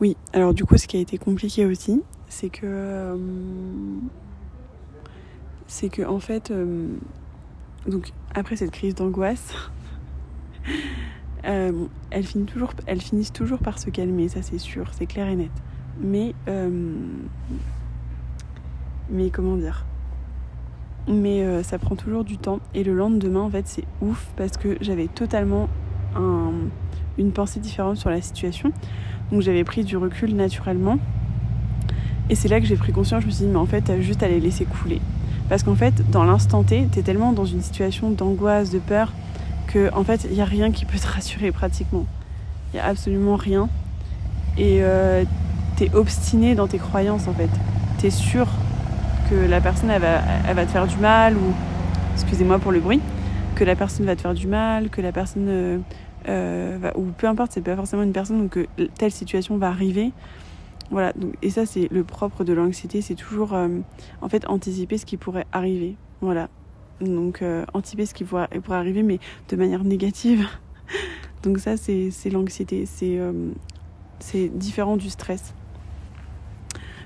Oui, 0.00 0.16
alors 0.32 0.54
du 0.54 0.64
coup, 0.64 0.76
ce 0.76 0.86
qui 0.86 0.96
a 0.96 1.00
été 1.00 1.18
compliqué 1.18 1.66
aussi, 1.66 2.02
c'est 2.28 2.50
que 2.50 2.60
euh, 2.64 3.16
c'est 5.66 5.88
que 5.88 6.02
en 6.02 6.20
fait 6.20 6.50
euh, 6.50 6.88
donc 7.86 8.12
après 8.34 8.56
cette 8.56 8.70
crise 8.70 8.94
d'angoisse 8.94 9.54
euh, 11.44 11.86
elles 12.10 12.24
finissent 12.24 12.46
toujours 12.46 12.72
elles 12.86 13.00
finissent 13.00 13.32
toujours 13.32 13.58
par 13.58 13.78
se 13.78 13.90
calmer 13.90 14.28
ça 14.28 14.42
c'est 14.42 14.58
sûr 14.58 14.90
c'est 14.92 15.06
clair 15.06 15.28
et 15.28 15.36
net. 15.36 15.50
Mais 16.00 16.34
mais 19.10 19.30
comment 19.30 19.56
dire? 19.56 19.84
Mais 21.08 21.62
ça 21.62 21.78
prend 21.78 21.96
toujours 21.96 22.22
du 22.22 22.36
temps. 22.36 22.60
Et 22.74 22.84
le 22.84 22.94
lendemain 22.94 23.40
en 23.40 23.50
fait 23.50 23.66
c'est 23.66 23.84
ouf 24.00 24.30
parce 24.36 24.56
que 24.58 24.76
j'avais 24.80 25.08
totalement 25.08 25.68
un, 26.16 26.52
une 27.18 27.32
pensée 27.32 27.60
différente 27.60 27.96
sur 27.96 28.10
la 28.10 28.20
situation 28.20 28.72
donc 29.30 29.42
j'avais 29.42 29.64
pris 29.64 29.84
du 29.84 29.96
recul 29.96 30.34
naturellement 30.34 30.98
et 32.30 32.34
c'est 32.34 32.48
là 32.48 32.60
que 32.60 32.66
j'ai 32.66 32.76
pris 32.76 32.92
conscience, 32.92 33.22
je 33.22 33.26
me 33.26 33.32
suis 33.32 33.44
dit, 33.44 33.50
mais 33.50 33.58
en 33.58 33.66
fait, 33.66 33.90
juste 34.00 34.22
à 34.22 34.28
les 34.28 34.40
laisser 34.40 34.66
couler. 34.66 35.00
Parce 35.48 35.62
qu'en 35.62 35.74
fait, 35.74 36.10
dans 36.10 36.24
l'instant 36.24 36.62
T, 36.62 36.86
t'es 36.92 37.02
tellement 37.02 37.32
dans 37.32 37.46
une 37.46 37.62
situation 37.62 38.10
d'angoisse, 38.10 38.70
de 38.70 38.78
peur, 38.78 39.12
que 39.66 39.92
en 39.94 40.04
fait, 40.04 40.26
il 40.28 40.34
n'y 40.34 40.42
a 40.42 40.44
rien 40.44 40.70
qui 40.70 40.84
peut 40.84 40.98
te 40.98 41.06
rassurer 41.14 41.52
pratiquement. 41.52 42.04
Il 42.72 42.76
n'y 42.76 42.80
a 42.80 42.86
absolument 42.86 43.36
rien. 43.36 43.68
Et 44.58 44.80
euh, 44.82 45.24
t'es 45.76 45.94
obstiné 45.94 46.54
dans 46.54 46.66
tes 46.66 46.78
croyances 46.78 47.28
en 47.28 47.32
fait. 47.32 47.48
T'es 47.98 48.10
sûr 48.10 48.46
que 49.30 49.34
la 49.34 49.60
personne 49.60 49.88
elle 49.88 50.02
va, 50.02 50.20
elle 50.46 50.56
va 50.56 50.66
te 50.66 50.70
faire 50.70 50.86
du 50.86 50.96
mal 50.96 51.34
ou 51.36 51.54
excusez-moi 52.14 52.58
pour 52.58 52.72
le 52.72 52.80
bruit, 52.80 53.00
que 53.58 53.64
la 53.64 53.74
personne 53.74 54.06
va 54.06 54.14
te 54.14 54.20
faire 54.20 54.34
du 54.34 54.46
mal, 54.46 54.88
que 54.88 55.00
la 55.00 55.10
personne 55.10 55.48
euh, 55.48 55.78
euh, 56.28 56.92
ou 56.94 57.06
peu 57.06 57.26
importe, 57.26 57.50
c'est 57.50 57.60
pas 57.60 57.74
forcément 57.74 58.04
une 58.04 58.12
personne 58.12 58.42
ou 58.42 58.48
que 58.48 58.68
telle 58.96 59.10
situation 59.10 59.56
va 59.56 59.66
arriver. 59.66 60.12
Voilà, 60.92 61.12
et 61.42 61.50
ça 61.50 61.66
c'est 61.66 61.88
le 61.90 62.04
propre 62.04 62.44
de 62.44 62.52
l'anxiété, 62.52 63.02
c'est 63.02 63.16
toujours 63.16 63.54
euh, 63.54 63.68
en 64.22 64.28
fait 64.28 64.46
anticiper 64.46 64.96
ce 64.96 65.04
qui 65.04 65.16
pourrait 65.16 65.46
arriver. 65.50 65.96
Voilà, 66.20 66.48
donc 67.00 67.42
anticiper 67.74 68.06
ce 68.06 68.14
qui 68.14 68.22
pourrait, 68.22 68.48
arriver 68.70 69.02
mais 69.02 69.18
de 69.48 69.56
manière 69.56 69.82
négative. 69.82 70.46
donc 71.42 71.58
ça 71.58 71.76
c'est 71.76 72.30
l'anxiété, 72.30 72.86
c'est 72.86 73.18
c'est 74.20 74.48
différent 74.56 74.96
du 74.96 75.10
stress. 75.10 75.52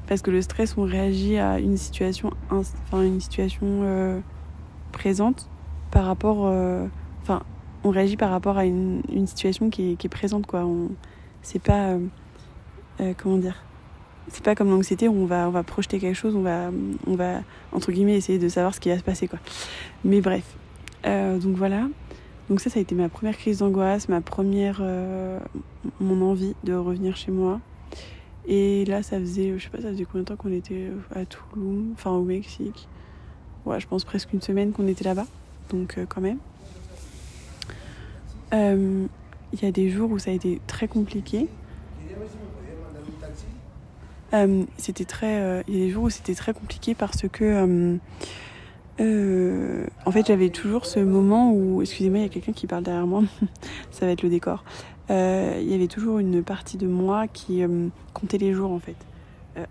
Parce 0.06 0.21
que 0.21 0.30
le 0.30 0.42
stress 0.42 0.76
on 0.76 0.85
réagit 0.85 1.38
à 1.38 1.59
une 1.59 1.78
situation, 1.78 2.30
enfin 2.50 3.02
une 3.02 3.23
situation 3.23 4.23
présente 4.92 5.49
par 5.92 6.06
rapport, 6.06 6.52
enfin 7.22 7.42
on 7.84 7.90
réagit 7.90 8.16
par 8.16 8.30
rapport 8.30 8.58
à 8.58 8.64
une, 8.64 9.02
situation 9.26 9.70
qui 9.70 9.96
est, 10.02 10.08
présente 10.08 10.46
quoi. 10.46 10.66
C'est 11.42 11.62
pas 11.62 11.96
comment 13.16 13.38
dire 13.38 13.62
c'est 14.28 14.42
pas 14.42 14.54
comme 14.54 14.70
l'anxiété 14.70 15.08
où 15.08 15.14
on 15.14 15.26
va, 15.26 15.49
on 15.49 15.50
va 15.50 15.62
projeter 15.62 15.99
quelque 15.99 16.16
chose, 16.16 16.34
on 16.34 16.42
va, 16.42 16.70
on 17.06 17.14
va, 17.14 17.40
entre 17.72 17.92
guillemets, 17.92 18.16
essayer 18.16 18.38
de 18.38 18.49
savoir 18.49 18.75
ce 18.75 18.80
qui 18.80 18.88
va 18.88 18.99
se 18.99 19.02
passer, 19.02 19.28
quoi. 19.28 19.38
Mais 20.04 20.20
bref. 20.20 20.44
Euh, 21.06 21.38
donc 21.38 21.56
voilà. 21.56 21.88
Donc 22.49 22.61
ça, 22.61 22.70
ça 22.70 22.78
a 22.78 22.82
été 22.82 22.94
ma 22.94 23.08
première 23.08 23.37
crise 23.37 23.58
d'angoisse, 23.58 24.08
ma 24.08 24.20
première, 24.20 24.78
euh, 24.80 25.38
mon 26.00 26.22
envie 26.22 26.54
de 26.64 26.75
revenir 26.75 27.16
chez 27.16 27.30
moi. 27.30 27.61
Et 28.46 28.84
là, 28.87 29.02
ça 29.02 29.18
faisait, 29.18 29.54
je 29.58 29.64
sais 29.64 29.70
pas, 29.70 29.80
ça 29.80 29.88
faisait 29.88 30.04
combien 30.04 30.22
de 30.22 30.26
temps 30.26 30.37
qu'on 30.37 30.52
était 30.52 30.88
à 31.14 31.25
Toulouse, 31.25 31.84
enfin 31.94 32.11
au 32.11 32.22
Mexique. 32.22 32.88
Ouais, 33.64 33.78
je 33.78 33.87
pense 33.87 34.04
presque 34.04 34.32
une 34.32 34.42
semaine 34.42 34.72
qu'on 34.72 34.88
était 34.88 35.04
là-bas. 35.04 35.26
Donc 35.72 35.98
quand 36.08 36.20
même. 36.20 36.38
Il 38.52 39.62
y 39.62 39.66
a 39.66 39.72
des 39.72 39.90
jours 39.90 40.10
où 40.10 40.18
ça 40.18 40.30
a 40.30 40.34
été 40.34 40.60
très 40.66 40.88
compliqué. 40.88 41.48
Euh, 44.34 44.64
c'était 44.78 45.04
très, 45.04 45.40
euh, 45.40 45.62
il 45.68 45.76
y 45.76 45.82
a 45.82 45.86
des 45.86 45.90
jours 45.90 46.04
où 46.04 46.10
c'était 46.10 46.34
très 46.34 46.54
compliqué 46.54 46.94
parce 46.94 47.28
que, 47.28 47.98
euh, 49.00 49.86
en 50.06 50.10
fait, 50.10 50.26
j'avais 50.26 50.48
toujours 50.48 50.86
ce 50.86 51.00
moment 51.00 51.52
où, 51.52 51.82
excusez-moi, 51.82 52.20
il 52.20 52.22
y 52.22 52.26
a 52.26 52.28
quelqu'un 52.30 52.52
qui 52.52 52.66
parle 52.66 52.82
derrière 52.82 53.06
moi, 53.06 53.22
ça 53.90 54.06
va 54.06 54.12
être 54.12 54.22
le 54.22 54.30
décor. 54.30 54.64
il 55.10 55.68
y 55.68 55.74
avait 55.74 55.88
toujours 55.88 56.18
une 56.18 56.42
partie 56.42 56.78
de 56.78 56.86
moi 56.86 57.28
qui 57.28 57.62
comptait 58.14 58.38
les 58.38 58.54
jours, 58.54 58.72
en 58.72 58.78
fait, 58.78 58.96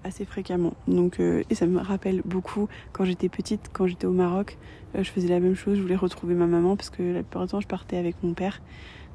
assez 0.03 0.25
fréquemment. 0.25 0.73
Donc, 0.87 1.19
et 1.19 1.55
ça 1.55 1.65
me 1.65 1.79
rappelle 1.79 2.21
beaucoup 2.25 2.67
quand 2.91 3.03
j'étais 3.03 3.29
petite, 3.29 3.69
quand 3.73 3.87
j'étais 3.87 4.05
au 4.05 4.11
Maroc, 4.11 4.57
je 4.95 5.09
faisais 5.09 5.27
la 5.27 5.39
même 5.39 5.55
chose. 5.55 5.77
Je 5.77 5.81
voulais 5.81 5.95
retrouver 5.95 6.35
ma 6.35 6.45
maman 6.45 6.75
parce 6.75 6.89
que 6.89 7.01
la 7.01 7.23
plupart 7.23 7.43
du 7.43 7.51
temps, 7.51 7.61
je 7.61 7.67
partais 7.67 7.97
avec 7.97 8.15
mon 8.23 8.33
père, 8.33 8.61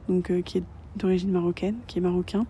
donc 0.09 0.33
qui 0.43 0.59
est 0.59 0.65
d'origine 0.97 1.31
marocaine, 1.31 1.77
qui 1.87 1.99
est 1.99 2.03
marocain. 2.03 2.47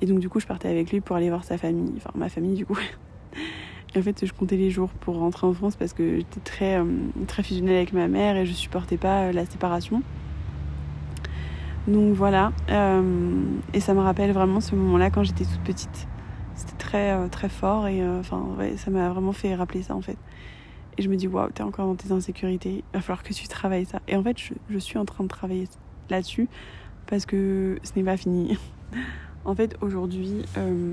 Et 0.00 0.06
donc 0.06 0.20
du 0.20 0.28
coup, 0.28 0.40
je 0.40 0.46
partais 0.46 0.68
avec 0.68 0.90
lui 0.92 1.00
pour 1.00 1.16
aller 1.16 1.28
voir 1.28 1.44
sa 1.44 1.58
famille, 1.58 1.92
enfin 1.96 2.10
ma 2.14 2.28
famille 2.28 2.54
du 2.54 2.66
coup. 2.66 2.78
Et 3.94 3.98
en 3.98 4.02
fait, 4.02 4.24
je 4.24 4.32
comptais 4.32 4.56
les 4.56 4.70
jours 4.70 4.90
pour 4.90 5.18
rentrer 5.18 5.46
en 5.46 5.52
France 5.52 5.74
parce 5.74 5.92
que 5.92 6.18
j'étais 6.18 6.40
très, 6.40 6.78
euh, 6.78 6.84
très 7.26 7.42
fusionnelle 7.42 7.76
avec 7.76 7.92
ma 7.92 8.06
mère 8.06 8.36
et 8.36 8.46
je 8.46 8.52
supportais 8.52 8.96
pas 8.96 9.22
euh, 9.22 9.32
la 9.32 9.44
séparation. 9.46 10.02
Donc 11.88 12.14
voilà. 12.14 12.52
Euh, 12.70 13.42
et 13.74 13.80
ça 13.80 13.94
me 13.94 14.00
rappelle 14.00 14.30
vraiment 14.30 14.60
ce 14.60 14.76
moment-là 14.76 15.10
quand 15.10 15.24
j'étais 15.24 15.44
toute 15.44 15.62
petite. 15.62 16.06
C'était 16.90 17.28
très, 17.30 17.48
fort 17.48 17.86
et 17.86 18.06
enfin, 18.18 18.44
ouais, 18.58 18.76
ça 18.76 18.90
m'a 18.90 19.08
vraiment 19.10 19.32
fait 19.32 19.54
rappeler 19.54 19.82
ça 19.82 19.94
en 19.94 20.00
fait. 20.00 20.16
Et 20.98 21.02
je 21.02 21.08
me 21.08 21.16
dis, 21.16 21.28
waouh, 21.28 21.50
t'es 21.50 21.62
encore 21.62 21.86
dans 21.86 21.94
tes 21.94 22.12
insécurités, 22.12 22.84
il 22.92 22.96
va 22.96 23.00
falloir 23.00 23.22
que 23.22 23.32
tu 23.32 23.46
travailles 23.48 23.86
ça. 23.86 24.00
Et 24.08 24.16
en 24.16 24.22
fait, 24.22 24.38
je, 24.38 24.54
je 24.68 24.78
suis 24.78 24.98
en 24.98 25.04
train 25.04 25.24
de 25.24 25.28
travailler 25.28 25.68
là-dessus 26.10 26.48
parce 27.06 27.26
que 27.26 27.78
ce 27.82 27.92
n'est 27.96 28.04
pas 28.04 28.16
fini. 28.16 28.58
En 29.46 29.54
fait, 29.54 29.74
aujourd'hui, 29.80 30.44
euh, 30.58 30.92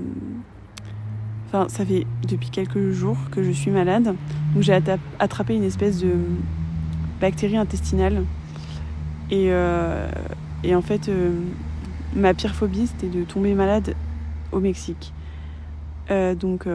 enfin, 1.46 1.68
ça 1.68 1.84
fait 1.84 2.06
depuis 2.26 2.48
quelques 2.48 2.92
jours 2.92 3.18
que 3.30 3.42
je 3.42 3.50
suis 3.50 3.70
malade. 3.70 4.14
Donc, 4.54 4.62
j'ai 4.62 4.80
attrapé 5.18 5.54
une 5.54 5.64
espèce 5.64 6.00
de 6.00 6.14
bactérie 7.20 7.58
intestinale. 7.58 8.24
Et, 9.30 9.48
euh, 9.50 10.10
et 10.64 10.74
en 10.74 10.80
fait, 10.80 11.10
euh, 11.10 11.38
ma 12.16 12.32
pire 12.32 12.54
phobie, 12.54 12.86
c'était 12.86 13.14
de 13.14 13.22
tomber 13.24 13.52
malade 13.52 13.94
au 14.50 14.60
Mexique. 14.60 15.12
Donc, 16.08 16.66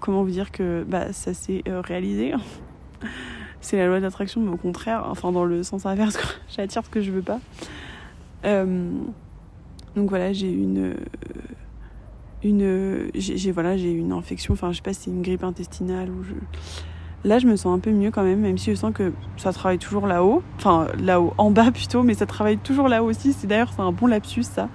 comment 0.00 0.22
vous 0.22 0.30
dire 0.30 0.50
que 0.50 0.84
bah, 0.86 1.12
ça 1.12 1.34
s'est 1.34 1.62
réalisé? 1.66 2.32
C'est 3.60 3.76
la 3.76 3.86
loi 3.88 3.98
d'attraction, 3.98 4.40
mais 4.40 4.50
au 4.50 4.56
contraire, 4.56 5.04
enfin, 5.10 5.32
dans 5.32 5.44
le 5.44 5.64
sens 5.64 5.84
inverse, 5.84 6.16
j'attire 6.48 6.84
ce 6.84 6.90
que 6.90 7.00
je 7.00 7.10
veux 7.10 7.22
pas. 7.22 7.40
Donc 8.44 10.10
voilà, 10.10 10.32
j'ai 10.32 10.50
une 10.50 10.94
une 12.44 13.10
j'ai 13.14 13.50
voilà, 13.50 13.74
une 13.74 14.12
infection, 14.12 14.54
enfin 14.54 14.70
je 14.70 14.76
sais 14.76 14.82
pas 14.82 14.92
si 14.92 15.02
c'est 15.02 15.10
une 15.10 15.22
grippe 15.22 15.42
intestinale 15.42 16.10
ou 16.10 16.22
je 16.22 16.34
Là, 17.24 17.40
je 17.40 17.46
me 17.48 17.56
sens 17.56 17.76
un 17.76 17.80
peu 17.80 17.90
mieux 17.90 18.12
quand 18.12 18.22
même, 18.22 18.38
même 18.38 18.58
si 18.58 18.70
je 18.70 18.76
sens 18.76 18.92
que 18.94 19.12
ça 19.36 19.52
travaille 19.52 19.78
toujours 19.78 20.06
là-haut. 20.06 20.42
Enfin, 20.56 20.86
là-haut, 21.00 21.34
en 21.36 21.50
bas 21.50 21.72
plutôt, 21.72 22.04
mais 22.04 22.14
ça 22.14 22.26
travaille 22.26 22.58
toujours 22.58 22.88
là-haut 22.88 23.08
aussi. 23.08 23.32
C'est 23.32 23.48
d'ailleurs, 23.48 23.72
c'est 23.74 23.82
un 23.82 23.90
bon 23.90 24.06
lapsus, 24.06 24.44
ça. 24.44 24.68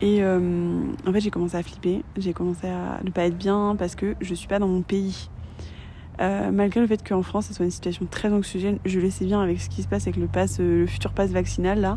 Et 0.00 0.22
euh, 0.22 0.82
en 1.06 1.12
fait, 1.12 1.20
j'ai 1.20 1.30
commencé 1.30 1.56
à 1.56 1.62
flipper. 1.62 2.02
J'ai 2.16 2.32
commencé 2.32 2.66
à 2.66 3.00
ne 3.04 3.10
pas 3.10 3.24
être 3.24 3.36
bien 3.36 3.76
parce 3.78 3.94
que 3.94 4.14
je 4.20 4.34
suis 4.34 4.48
pas 4.48 4.58
dans 4.58 4.68
mon 4.68 4.82
pays. 4.82 5.30
Euh, 6.20 6.50
malgré 6.50 6.80
le 6.80 6.86
fait 6.86 7.06
qu'en 7.06 7.22
France, 7.22 7.46
ça 7.46 7.54
soit 7.54 7.64
une 7.64 7.70
situation 7.70 8.06
très 8.10 8.30
anxiogène, 8.32 8.78
je 8.84 9.00
le 9.00 9.08
sais 9.08 9.24
bien 9.24 9.40
avec 9.40 9.60
ce 9.60 9.70
qui 9.70 9.82
se 9.82 9.88
passe 9.88 10.02
avec 10.02 10.16
le 10.16 10.26
pass, 10.26 10.58
euh, 10.60 10.80
le 10.80 10.86
futur 10.86 11.12
pass 11.12 11.30
vaccinal 11.30 11.80
là. 11.80 11.94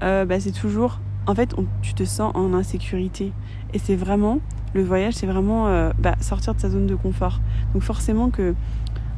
bah, 0.00 0.38
c'est 0.38 0.52
toujours 0.52 1.00
en 1.26 1.34
fait, 1.34 1.54
tu 1.82 1.94
te 1.94 2.04
sens 2.04 2.32
en 2.34 2.52
insécurité. 2.54 3.32
Et 3.72 3.78
c'est 3.78 3.96
vraiment, 3.96 4.40
le 4.74 4.82
voyage, 4.82 5.14
c'est 5.14 5.26
vraiment 5.26 5.68
euh, 5.68 5.90
bah, 5.98 6.14
sortir 6.20 6.54
de 6.54 6.60
sa 6.60 6.70
zone 6.70 6.86
de 6.86 6.94
confort. 6.94 7.40
Donc 7.72 7.82
forcément 7.82 8.30
que, 8.30 8.54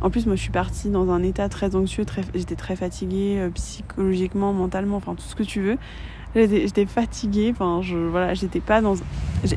en 0.01 0.11
plus, 0.11 0.27
moi, 0.27 0.37
je 0.37 0.43
suis 0.43 0.53
partie 0.53 0.91
dans 0.91 1.11
un 1.11 1.23
état 1.23 1.49
très 1.49 1.75
anxieux, 1.75 2.05
très, 2.05 2.23
j'étais 2.35 2.55
très 2.55 2.77
fatiguée 2.77 3.37
euh, 3.39 3.51
psychologiquement, 3.51 4.53
mentalement, 4.53 4.97
enfin 4.97 5.15
tout 5.15 5.25
ce 5.25 5.35
que 5.35 5.43
tu 5.43 5.61
veux. 5.61 5.79
J'étais 6.37 6.85
fatiguée, 6.85 7.51
enfin, 7.51 7.81
je, 7.83 7.97
voilà, 7.97 8.35
j'étais 8.35 8.61
pas 8.61 8.83
dans, 8.83 8.95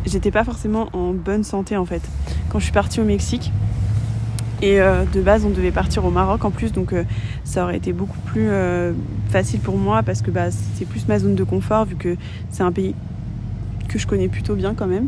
j'étais 0.05 0.31
pas 0.31 0.45
forcément 0.45 0.87
en 0.93 1.11
bonne 1.11 1.43
santé 1.43 1.75
en 1.75 1.85
fait. 1.85 2.01
Quand 2.47 2.59
je 2.59 2.63
suis 2.63 2.73
partie 2.73 3.01
au 3.01 3.03
Mexique, 3.03 3.51
et 4.61 4.81
euh, 4.81 5.05
de 5.05 5.21
base, 5.21 5.45
on 5.45 5.49
devait 5.49 5.71
partir 5.71 6.03
au 6.05 6.09
Maroc 6.09 6.43
en 6.43 6.51
plus, 6.51 6.71
donc 6.71 6.91
euh, 6.91 7.03
ça 7.45 7.63
aurait 7.63 7.77
été 7.77 7.93
beaucoup 7.93 8.19
plus 8.25 8.47
euh, 8.49 8.91
facile 9.29 9.61
pour 9.61 9.77
moi 9.77 10.03
parce 10.03 10.21
que 10.21 10.31
bah, 10.31 10.51
c'est 10.51 10.85
plus 10.85 11.07
ma 11.07 11.17
zone 11.17 11.35
de 11.35 11.43
confort 11.43 11.85
vu 11.85 11.95
que 11.95 12.17
c'est 12.49 12.63
un 12.63 12.71
pays 12.71 12.93
que 13.87 13.97
je 13.97 14.05
connais 14.05 14.27
plutôt 14.27 14.55
bien 14.55 14.73
quand 14.73 14.87
même. 14.87 15.07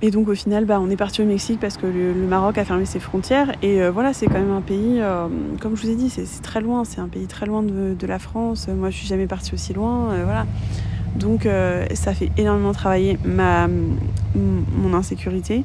Et 0.00 0.12
donc 0.12 0.28
au 0.28 0.34
final, 0.34 0.64
bah, 0.64 0.78
on 0.80 0.90
est 0.90 0.96
parti 0.96 1.22
au 1.22 1.24
Mexique 1.24 1.58
parce 1.58 1.76
que 1.76 1.86
le, 1.86 2.14
Maroc 2.14 2.56
a 2.56 2.64
fermé 2.64 2.84
ses 2.84 3.00
frontières. 3.00 3.52
Et 3.62 3.80
voilà, 3.88 4.12
c'est 4.12 4.26
quand 4.26 4.34
même 4.34 4.52
un 4.52 4.60
pays, 4.60 5.02
comme 5.60 5.76
je 5.76 5.82
vous 5.82 5.90
ai 5.90 5.96
dit, 5.96 6.08
c'est 6.08 6.40
très 6.40 6.60
loin. 6.60 6.84
C'est 6.84 7.00
un 7.00 7.08
pays 7.08 7.26
très 7.26 7.46
loin 7.46 7.64
de, 7.64 7.96
de, 7.98 8.06
la 8.06 8.20
France. 8.20 8.68
Moi, 8.68 8.90
je 8.90 8.96
suis 8.96 9.08
jamais 9.08 9.26
partie 9.26 9.54
aussi 9.54 9.74
loin. 9.74 10.14
voilà. 10.22 10.46
Donc 11.18 11.48
ça 11.94 12.14
fait 12.14 12.30
énormément 12.36 12.72
travailler 12.72 13.18
ma, 13.24 13.68
mon 14.36 14.94
insécurité. 14.94 15.64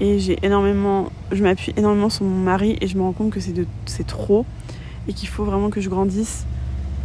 Et 0.00 0.18
j'ai 0.18 0.38
énormément, 0.42 1.10
je 1.30 1.42
m'appuie 1.42 1.72
énormément 1.76 2.10
sur 2.10 2.24
mon 2.24 2.42
mari 2.42 2.76
et 2.80 2.88
je 2.88 2.96
me 2.96 3.02
rends 3.02 3.12
compte 3.12 3.30
que 3.30 3.40
c'est, 3.40 3.52
de, 3.52 3.66
c'est 3.86 4.06
trop 4.06 4.44
et 5.06 5.12
qu'il 5.12 5.28
faut 5.28 5.44
vraiment 5.44 5.70
que 5.70 5.80
je 5.80 5.88
grandisse. 5.88 6.44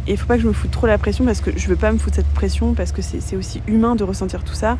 Et 0.06 0.12
il 0.12 0.16
faut 0.16 0.26
pas 0.26 0.36
que 0.36 0.42
je 0.42 0.48
me 0.48 0.52
foute 0.52 0.70
trop 0.70 0.86
la 0.86 0.98
pression 0.98 1.24
parce 1.24 1.40
que 1.40 1.56
je 1.56 1.68
veux 1.68 1.76
pas 1.76 1.92
me 1.92 1.98
foutre 1.98 2.16
cette 2.16 2.32
pression 2.32 2.74
parce 2.74 2.92
que 2.92 3.02
c'est, 3.02 3.36
aussi 3.36 3.62
humain 3.66 3.94
de 3.94 4.04
ressentir 4.04 4.42
tout 4.42 4.54
ça. 4.54 4.78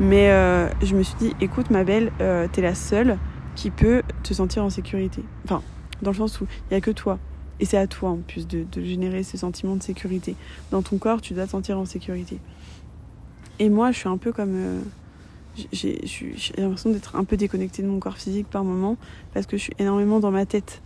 Mais 0.00 0.30
euh, 0.30 0.68
je 0.82 0.94
me 0.94 1.02
suis 1.02 1.16
dit, 1.18 1.34
écoute 1.40 1.70
ma 1.70 1.84
belle, 1.84 2.10
euh, 2.20 2.46
t'es 2.50 2.62
la 2.62 2.74
seule 2.74 3.16
qui 3.54 3.70
peut 3.70 4.02
te 4.22 4.34
sentir 4.34 4.64
en 4.64 4.70
sécurité. 4.70 5.22
Enfin, 5.44 5.62
dans 6.02 6.10
le 6.10 6.16
sens 6.16 6.40
où 6.40 6.46
il 6.70 6.74
y 6.74 6.76
a 6.76 6.80
que 6.80 6.90
toi. 6.90 7.18
Et 7.60 7.66
c'est 7.66 7.76
à 7.76 7.86
toi 7.86 8.10
en 8.10 8.16
plus 8.16 8.48
de, 8.48 8.66
générer 8.82 9.22
ce 9.22 9.36
sentiment 9.36 9.76
de 9.76 9.82
sécurité. 9.82 10.34
Dans 10.70 10.82
ton 10.82 10.98
corps, 10.98 11.20
tu 11.20 11.34
dois 11.34 11.44
te 11.44 11.50
sentir 11.50 11.78
en 11.78 11.84
sécurité. 11.84 12.38
Et 13.58 13.68
moi, 13.68 13.92
je 13.92 13.98
suis 13.98 14.08
un 14.08 14.16
peu 14.16 14.32
comme... 14.32 14.54
Euh, 14.54 14.80
j'ai 15.72 16.00
l'impression 16.56 16.90
d'être 16.90 17.16
un 17.16 17.24
peu 17.24 17.36
déconnectée 17.36 17.82
de 17.82 17.88
mon 17.88 17.98
corps 17.98 18.16
physique 18.16 18.48
par 18.48 18.64
moment 18.64 18.96
parce 19.34 19.46
que 19.46 19.58
je 19.58 19.62
suis 19.64 19.74
énormément 19.78 20.18
dans 20.20 20.30
ma 20.30 20.46
tête. 20.46 20.80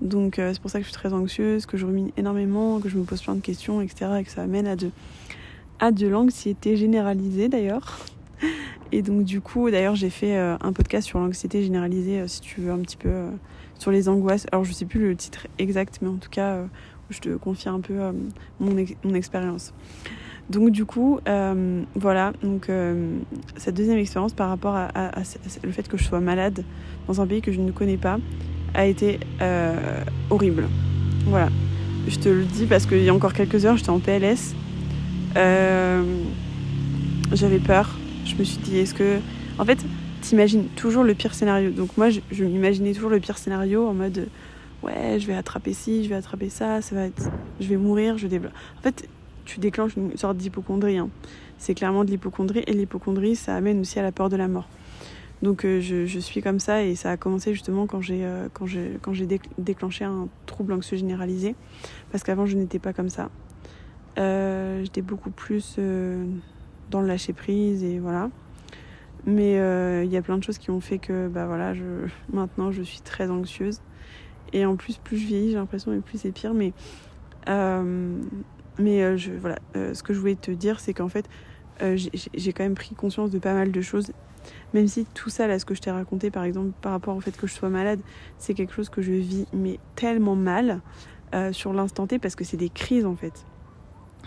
Donc 0.00 0.38
euh, 0.38 0.52
c'est 0.52 0.60
pour 0.60 0.70
ça 0.70 0.78
que 0.78 0.84
je 0.84 0.90
suis 0.90 0.98
très 0.98 1.12
anxieuse, 1.12 1.66
que 1.66 1.76
je 1.76 1.86
rumine 1.86 2.10
énormément, 2.16 2.78
que 2.78 2.88
je 2.88 2.98
me 2.98 3.04
pose 3.04 3.22
plein 3.22 3.34
de 3.34 3.40
questions, 3.40 3.80
etc. 3.80 4.10
Et 4.20 4.24
que 4.24 4.30
ça 4.30 4.42
amène 4.42 4.66
à 4.66 4.76
de, 4.76 4.90
à 5.80 5.90
de 5.90 6.06
l'anxiété 6.06 6.76
généralisée 6.76 7.48
d'ailleurs. 7.48 7.98
Et 8.92 9.02
donc 9.02 9.24
du 9.24 9.40
coup, 9.40 9.70
d'ailleurs, 9.70 9.94
j'ai 9.94 10.10
fait 10.10 10.36
euh, 10.36 10.56
un 10.60 10.72
podcast 10.72 11.06
sur 11.06 11.18
l'anxiété 11.18 11.62
généralisée, 11.62 12.20
euh, 12.20 12.28
si 12.28 12.40
tu 12.40 12.60
veux, 12.60 12.70
un 12.70 12.78
petit 12.78 12.96
peu 12.96 13.10
sur 13.78 13.90
les 13.90 14.08
angoisses. 14.08 14.46
Alors 14.52 14.64
je 14.64 14.72
sais 14.72 14.84
plus 14.84 15.00
le 15.08 15.16
titre 15.16 15.48
exact, 15.58 15.98
mais 16.02 16.08
en 16.08 16.16
tout 16.16 16.30
cas, 16.30 16.58
je 17.10 17.20
te 17.20 17.36
confie 17.36 17.68
un 17.68 17.80
peu 17.80 17.94
mon, 18.60 19.14
expérience. 19.14 19.72
Donc 20.50 20.70
du 20.70 20.84
coup, 20.84 21.20
euh, 21.28 21.82
voilà, 21.94 22.32
donc 22.42 22.68
euh, 22.68 23.16
cette 23.56 23.76
deuxième 23.76 23.98
expérience 23.98 24.32
par 24.32 24.48
rapport 24.48 24.74
à, 24.74 25.12
le 25.62 25.70
fait 25.72 25.88
que 25.88 25.96
je 25.96 26.04
sois 26.04 26.20
malade 26.20 26.64
dans 27.06 27.20
un 27.20 27.26
pays 27.26 27.40
que 27.40 27.52
je 27.52 27.60
ne 27.60 27.70
connais 27.70 27.96
pas 27.96 28.18
a 28.74 28.86
été 28.86 29.20
euh, 29.40 30.02
horrible. 30.30 30.64
Voilà, 31.26 31.48
je 32.08 32.18
te 32.18 32.28
le 32.28 32.44
dis 32.44 32.66
parce 32.66 32.86
qu'il 32.86 33.02
y 33.02 33.08
a 33.08 33.14
encore 33.14 33.34
quelques 33.34 33.64
heures, 33.64 33.76
j'étais 33.76 33.90
en 33.90 34.00
PLS. 34.00 34.54
J'avais 37.32 37.60
peur. 37.60 37.96
Je 38.24 38.34
me 38.36 38.44
suis 38.44 38.58
dit, 38.58 38.78
est-ce 38.78 38.94
que... 38.94 39.18
En 39.58 39.64
fait, 39.64 39.78
t'imagines 40.20 40.66
toujours 40.76 41.04
le 41.04 41.14
pire 41.14 41.34
scénario. 41.34 41.70
Donc 41.70 41.96
moi, 41.96 42.08
je, 42.10 42.44
m'imaginais 42.44 42.92
toujours 42.92 43.10
le 43.10 43.20
pire 43.20 43.38
scénario 43.38 43.86
en 43.86 43.94
mode, 43.94 44.28
ouais, 44.82 45.18
je 45.18 45.26
vais 45.26 45.34
attraper 45.34 45.72
ci, 45.72 46.04
je 46.04 46.08
vais 46.08 46.14
attraper 46.14 46.48
ça, 46.48 46.80
ça 46.80 46.94
va 46.94 47.06
être... 47.06 47.30
Je 47.60 47.68
vais 47.68 47.76
mourir, 47.76 48.18
je 48.18 48.26
vais... 48.26 48.38
En 48.38 48.82
fait, 48.82 49.08
tu 49.44 49.60
déclenches 49.60 49.96
une 49.96 50.16
sorte 50.16 50.36
d'hypochondrie. 50.36 50.98
Hein. 50.98 51.08
C'est 51.58 51.74
clairement 51.74 52.04
de 52.04 52.10
l'hypochondrie 52.10 52.64
et 52.66 52.72
l'hypochondrie, 52.72 53.36
ça 53.36 53.54
amène 53.54 53.80
aussi 53.80 53.98
à 53.98 54.02
la 54.02 54.12
peur 54.12 54.28
de 54.28 54.36
la 54.36 54.48
mort. 54.48 54.68
Donc 55.42 55.64
euh, 55.64 55.80
je, 55.80 56.18
suis 56.20 56.40
comme 56.40 56.60
ça 56.60 56.84
et 56.84 56.94
ça 56.94 57.10
a 57.10 57.16
commencé 57.16 57.52
justement 57.52 57.86
quand 57.88 58.00
j'ai 58.00 58.24
euh, 58.24 58.48
quand 58.52 58.66
j'ai 58.66 59.38
déclenché 59.58 60.04
un 60.04 60.28
trouble 60.46 60.72
anxieux 60.72 60.96
généralisé 60.96 61.56
parce 62.12 62.22
qu'avant 62.22 62.46
je 62.46 62.56
n'étais 62.56 62.78
pas 62.78 62.92
comme 62.92 63.08
ça. 63.08 63.28
Euh, 64.18 64.82
j'étais 64.84 65.02
beaucoup 65.02 65.30
plus 65.30 65.78
dans 66.92 67.00
le 67.00 67.08
lâcher 67.08 67.32
prise 67.32 67.82
et 67.82 67.98
voilà. 67.98 68.30
Mais 69.26 69.54
il 70.04 70.10
y 70.10 70.16
a 70.16 70.22
plein 70.22 70.38
de 70.38 70.44
choses 70.44 70.58
qui 70.58 70.70
ont 70.70 70.80
fait 70.80 70.98
que 70.98 71.28
bah 71.28 71.46
voilà, 71.46 71.74
je, 71.74 71.82
maintenant 72.32 72.70
je 72.70 72.82
suis 72.82 73.00
très 73.00 73.30
anxieuse. 73.30 73.80
Et 74.52 74.66
en 74.66 74.76
plus, 74.76 74.98
plus 74.98 75.16
je 75.16 75.26
vieillis, 75.26 75.50
j'ai 75.50 75.56
l'impression, 75.56 75.92
et 75.92 76.00
plus 76.00 76.18
c'est 76.18 76.30
pire. 76.32 76.52
Mais, 76.52 76.72
mais 78.78 79.16
je, 79.16 79.32
voilà, 79.32 79.56
ce 79.74 80.02
que 80.02 80.12
je 80.12 80.20
voulais 80.20 80.34
te 80.34 80.50
dire, 80.50 80.78
c'est 80.78 80.92
qu'en 80.92 81.08
fait, 81.08 81.28
j'ai 81.80 82.52
quand 82.52 82.64
même 82.64 82.74
pris 82.74 82.94
conscience 82.94 83.30
de 83.30 83.38
pas 83.38 83.54
mal 83.54 83.72
de 83.72 83.80
choses 83.80 84.12
même 84.74 84.88
si 84.88 85.04
tout 85.14 85.30
ça, 85.30 85.46
là, 85.46 85.58
ce 85.58 85.64
que 85.64 85.74
je 85.74 85.80
t'ai 85.80 85.90
raconté, 85.90 86.30
par 86.30 86.44
exemple, 86.44 86.72
par 86.80 86.92
rapport 86.92 87.16
au 87.16 87.20
fait 87.20 87.36
que 87.36 87.46
je 87.46 87.52
sois 87.52 87.68
malade, 87.68 88.00
c'est 88.38 88.54
quelque 88.54 88.72
chose 88.72 88.88
que 88.88 89.02
je 89.02 89.12
vis, 89.12 89.46
mais 89.52 89.78
tellement 89.96 90.36
mal 90.36 90.80
euh, 91.34 91.52
sur 91.52 91.72
l'instant 91.72 92.06
T, 92.06 92.18
parce 92.18 92.36
que 92.36 92.44
c'est 92.44 92.56
des 92.56 92.70
crises, 92.70 93.06
en 93.06 93.16
fait. 93.16 93.44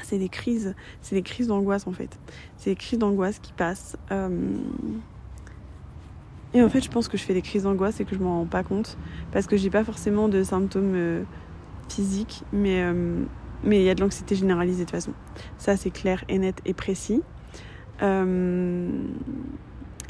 C'est 0.03 0.17
des 0.17 0.29
crises, 0.29 0.75
c'est 1.01 1.15
des 1.15 1.21
crises 1.21 1.47
d'angoisse, 1.47 1.87
en 1.87 1.93
fait. 1.93 2.17
C'est 2.57 2.71
des 2.71 2.75
crises 2.75 2.99
d'angoisse 2.99 3.39
qui 3.39 3.53
passent. 3.53 3.97
Euh, 4.11 4.29
et 6.53 6.61
en 6.61 6.69
fait, 6.69 6.81
je 6.81 6.89
pense 6.89 7.07
que 7.07 7.17
je 7.17 7.23
fais 7.23 7.33
des 7.33 7.41
crises 7.41 7.63
d'angoisse 7.63 7.99
et 7.99 8.05
que 8.05 8.15
je 8.15 8.19
m'en 8.21 8.39
rends 8.39 8.45
pas 8.45 8.63
compte, 8.63 8.97
parce 9.31 9.47
que 9.47 9.57
j'ai 9.57 9.69
pas 9.69 9.83
forcément 9.83 10.29
de 10.29 10.43
symptômes 10.43 10.93
euh, 10.95 11.23
physiques, 11.89 12.43
mais 12.53 12.83
mais 13.63 13.79
il 13.79 13.83
y 13.83 13.89
a 13.89 13.95
de 13.95 14.01
l'anxiété 14.01 14.35
généralisée 14.35 14.85
de 14.85 14.89
toute 14.89 14.91
façon. 14.91 15.11
Ça, 15.57 15.75
c'est 15.75 15.89
clair 15.89 16.23
et 16.29 16.37
net 16.37 16.61
et 16.65 16.73
précis. 16.73 17.21
Euh, 18.01 18.89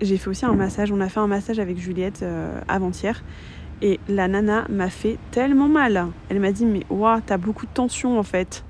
j'ai 0.01 0.17
fait 0.17 0.29
aussi 0.29 0.45
un 0.45 0.53
massage. 0.53 0.91
On 0.91 1.01
a 1.01 1.09
fait 1.09 1.19
un 1.19 1.27
massage 1.27 1.59
avec 1.59 1.77
Juliette 1.77 2.21
euh, 2.23 2.59
avant-hier. 2.67 3.23
Et 3.81 3.99
la 4.07 4.27
nana 4.27 4.65
m'a 4.69 4.89
fait 4.89 5.17
tellement 5.31 5.67
mal. 5.67 6.07
Elle 6.29 6.39
m'a 6.39 6.51
dit, 6.51 6.65
mais 6.65 6.83
waouh, 6.89 7.21
t'as 7.25 7.37
beaucoup 7.37 7.65
de 7.65 7.71
tension 7.71 8.19
en 8.19 8.23
fait. 8.23 8.63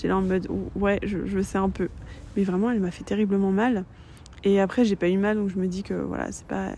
J'étais 0.00 0.08
là 0.08 0.16
en 0.16 0.22
mode, 0.22 0.48
ouais, 0.76 0.98
je, 1.02 1.42
sais 1.42 1.58
un 1.58 1.68
peu. 1.68 1.90
Mais 2.34 2.42
vraiment, 2.42 2.70
elle 2.70 2.80
m'a 2.80 2.90
fait 2.90 3.04
terriblement 3.04 3.50
mal. 3.50 3.84
Et 4.44 4.58
après, 4.58 4.86
j'ai 4.86 4.96
pas 4.96 5.10
eu 5.10 5.18
mal, 5.18 5.36
donc 5.36 5.50
je 5.50 5.58
me 5.58 5.66
dis 5.66 5.82
que 5.82 5.92
voilà, 5.92 6.32
c'est 6.32 6.46
pas. 6.46 6.70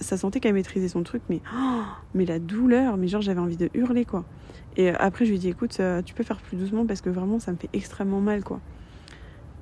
Ça 0.00 0.18
sentait 0.18 0.38
qu'elle 0.38 0.52
maîtrisait 0.52 0.88
son 0.88 1.02
truc, 1.02 1.22
mais, 1.30 1.40
oh, 1.56 1.80
mais 2.12 2.26
la 2.26 2.38
douleur, 2.38 2.98
mais 2.98 3.08
genre 3.08 3.22
j'avais 3.22 3.40
envie 3.40 3.56
de 3.56 3.70
hurler 3.72 4.04
quoi. 4.04 4.26
Et 4.76 4.90
après, 4.90 5.24
je 5.24 5.30
lui 5.30 5.36
ai 5.36 5.40
dit, 5.40 5.48
écoute, 5.48 5.78
euh, 5.80 6.02
tu 6.02 6.12
peux 6.12 6.24
faire 6.24 6.36
plus 6.36 6.58
doucement 6.58 6.84
parce 6.84 7.00
que 7.00 7.08
vraiment, 7.08 7.38
ça 7.38 7.52
me 7.52 7.56
fait 7.56 7.70
extrêmement 7.72 8.20
mal 8.20 8.44
quoi. 8.44 8.60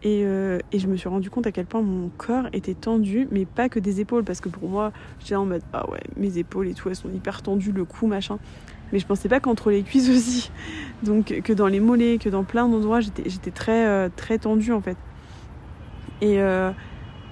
Euh, 0.04 0.58
et, 0.72 0.80
je 0.80 0.88
me 0.88 0.96
suis 0.96 1.08
rendu 1.08 1.30
compte 1.30 1.46
à 1.46 1.52
quel 1.52 1.66
point 1.66 1.80
mon 1.80 2.08
corps 2.08 2.48
était 2.52 2.74
tendu, 2.74 3.28
mais 3.30 3.44
pas 3.44 3.68
que 3.68 3.78
des 3.78 4.00
épaules, 4.00 4.24
parce 4.24 4.40
que 4.40 4.48
pour 4.48 4.68
moi, 4.68 4.92
j'étais 5.20 5.36
en 5.36 5.46
mode 5.46 5.62
ah 5.72 5.88
ouais, 5.90 6.02
mes 6.16 6.38
épaules 6.38 6.66
et 6.66 6.74
tout, 6.74 6.88
elles 6.88 6.96
sont 6.96 7.08
hyper 7.08 7.42
tendues, 7.42 7.72
le 7.72 7.84
cou, 7.84 8.08
machin. 8.08 8.38
Mais 8.92 8.98
je 8.98 9.06
pensais 9.06 9.28
pas 9.28 9.40
qu'entre 9.40 9.70
les 9.70 9.82
cuisses 9.82 10.08
aussi. 10.08 10.50
Donc 11.02 11.40
que 11.42 11.52
dans 11.52 11.66
les 11.66 11.80
mollets, 11.80 12.18
que 12.18 12.28
dans 12.28 12.44
plein 12.44 12.68
d'endroits, 12.68 13.00
j'étais 13.00 13.50
très, 13.50 13.86
euh, 13.86 14.08
très 14.14 14.38
tendue 14.38 14.72
en 14.72 14.80
fait. 14.80 14.96
Et, 16.20 16.40
euh, 16.40 16.70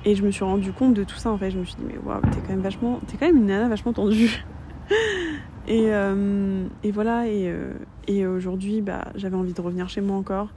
et 0.04 0.14
je 0.14 0.22
me 0.22 0.30
suis 0.30 0.44
rendu 0.44 0.72
compte 0.72 0.94
de 0.94 1.04
tout 1.04 1.16
ça 1.16 1.30
en 1.30 1.38
fait. 1.38 1.50
Je 1.50 1.58
me 1.58 1.64
suis 1.64 1.76
dit, 1.76 1.84
mais 1.86 1.98
waouh, 2.04 2.20
t'es 2.20 2.40
quand 2.40 2.50
même 2.50 2.60
vachement. 2.60 3.00
T'es 3.06 3.16
quand 3.16 3.26
même 3.26 3.36
une 3.36 3.46
nana 3.46 3.68
vachement 3.68 3.92
tendue. 3.92 4.44
et, 5.68 5.88
et 6.82 6.90
voilà, 6.90 7.26
et, 7.26 7.50
et 8.06 8.26
aujourd'hui, 8.26 8.82
bah, 8.82 9.06
j'avais 9.14 9.36
envie 9.36 9.54
de 9.54 9.60
revenir 9.60 9.88
chez 9.88 10.00
moi 10.02 10.16
encore. 10.16 10.48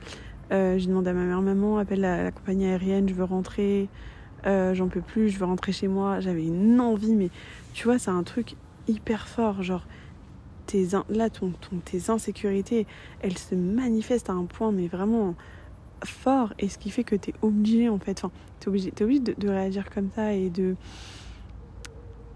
Euh, 0.52 0.78
j'ai 0.78 0.88
demandé 0.88 1.10
à 1.10 1.14
ma 1.14 1.24
mère, 1.24 1.42
maman, 1.42 1.78
appelle 1.78 2.02
la, 2.02 2.32
compagnie 2.32 2.66
aérienne, 2.66 3.10
je 3.10 3.14
veux 3.14 3.26
rentrer, 3.26 3.90
euh, 4.46 4.74
j'en 4.74 4.88
peux 4.88 5.02
plus, 5.02 5.30
je 5.30 5.40
veux 5.40 5.46
rentrer 5.46 5.72
chez 5.72 5.88
moi. 5.88 6.20
J'avais 6.20 6.46
une 6.46 6.80
envie, 6.80 7.16
mais 7.16 7.30
tu 7.74 7.86
vois, 7.86 8.00
c'est 8.00 8.12
un 8.12 8.24
truc 8.24 8.56
hyper 8.88 9.28
fort. 9.28 9.64
Genre, 9.64 9.86
tes 10.68 10.88
là, 11.10 11.30
tes 11.86 12.10
insécurités, 12.10 12.86
elles 13.22 13.38
se 13.38 13.56
manifestent 13.56 14.30
à 14.30 14.34
un 14.34 14.46
point, 14.46 14.72
mais 14.72 14.88
vraiment 14.88 15.36
fort. 16.04 16.54
Et 16.60 16.70
ce 16.70 16.78
qui 16.78 16.90
fait 16.90 17.04
que 17.04 17.16
tu 17.16 17.32
es 17.32 17.34
obligé, 17.42 17.90
en 17.90 18.00
fait, 18.00 18.24
enfin, 18.24 18.32
tu 18.60 18.66
es 18.66 18.70
obligé, 18.70 18.94
es 18.96 19.04
obligé 19.04 19.20
de, 19.20 19.50
réagir 19.50 19.90
comme 19.90 20.10
ça 20.16 20.34
et 20.34 20.50
de, 20.50 20.76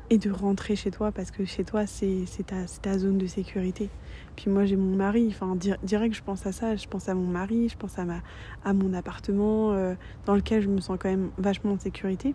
et 0.10 0.18
de 0.18 0.32
rentrer 0.32 0.76
chez 0.76 0.92
toi 0.92 1.12
parce 1.12 1.32
que 1.32 1.46
chez 1.46 1.64
toi, 1.64 1.86
c'est 1.86 2.26
ta, 2.46 2.66
ta 2.82 2.98
zone 2.98 3.18
de 3.18 3.28
sécurité. 3.28 3.90
Puis 4.36 4.50
moi 4.50 4.66
j'ai 4.66 4.78
mon 4.78 4.96
mari, 4.96 5.28
enfin 5.30 5.58
direct 5.84 6.16
je 6.16 6.24
pense 6.24 6.46
à 6.46 6.52
ça, 6.52 6.76
je 6.76 6.88
pense 6.88 7.10
à 7.10 7.14
mon 7.14 7.28
mari, 7.28 7.70
je 7.70 7.78
pense 7.78 8.00
à, 8.00 8.06
ma, 8.06 8.22
à 8.64 8.74
mon 8.74 8.94
appartement 8.94 9.74
euh, 9.74 9.94
dans 10.26 10.36
lequel 10.36 10.62
je 10.62 10.70
me 10.70 10.80
sens 10.80 10.98
quand 11.00 11.10
même 11.10 11.32
vachement 11.38 11.74
en 11.74 11.80
sécurité. 11.80 12.34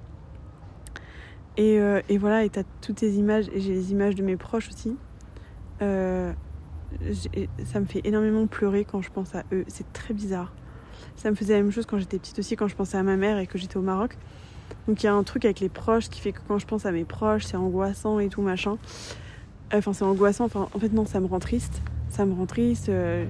Et, 1.56 1.80
euh, 1.80 2.02
et 2.11 2.18
voilà, 2.18 2.44
et 2.44 2.50
t'as 2.50 2.64
toutes 2.82 3.00
ces 3.00 3.18
images, 3.18 3.48
et 3.52 3.61
j'ai 3.61 3.72
les 3.72 3.92
images 3.92 4.14
de 4.14 4.22
mes 4.22 4.37
proches 4.37 4.68
aussi. 4.68 4.94
Euh, 5.82 6.32
ça 7.64 7.80
me 7.80 7.86
fait 7.86 8.00
énormément 8.04 8.46
pleurer 8.46 8.84
quand 8.84 9.02
je 9.02 9.10
pense 9.10 9.34
à 9.34 9.42
eux, 9.52 9.64
c'est 9.68 9.92
très 9.92 10.14
bizarre. 10.14 10.52
Ça 11.16 11.30
me 11.30 11.36
faisait 11.36 11.54
la 11.54 11.62
même 11.62 11.72
chose 11.72 11.86
quand 11.86 11.98
j'étais 11.98 12.18
petite 12.18 12.38
aussi, 12.38 12.56
quand 12.56 12.68
je 12.68 12.76
pensais 12.76 12.96
à 12.96 13.02
ma 13.02 13.16
mère 13.16 13.38
et 13.38 13.46
que 13.46 13.58
j'étais 13.58 13.76
au 13.76 13.82
Maroc. 13.82 14.16
Donc 14.88 15.02
il 15.02 15.06
y 15.06 15.08
a 15.08 15.14
un 15.14 15.22
truc 15.22 15.44
avec 15.44 15.60
les 15.60 15.68
proches 15.68 16.08
qui 16.08 16.20
fait 16.20 16.32
que 16.32 16.40
quand 16.46 16.58
je 16.58 16.66
pense 16.66 16.86
à 16.86 16.92
mes 16.92 17.04
proches, 17.04 17.44
c'est 17.44 17.56
angoissant 17.56 18.18
et 18.18 18.28
tout 18.28 18.42
machin. 18.42 18.76
Enfin, 19.74 19.92
c'est 19.92 20.04
angoissant. 20.04 20.44
Enfin, 20.44 20.68
en 20.72 20.78
fait, 20.78 20.92
non, 20.92 21.06
ça 21.06 21.20
me 21.20 21.26
rend 21.26 21.40
triste. 21.40 21.82
Ça 22.08 22.24
me 22.24 22.34
rend 22.34 22.46
triste. 22.46 22.88
Euh. 22.88 23.26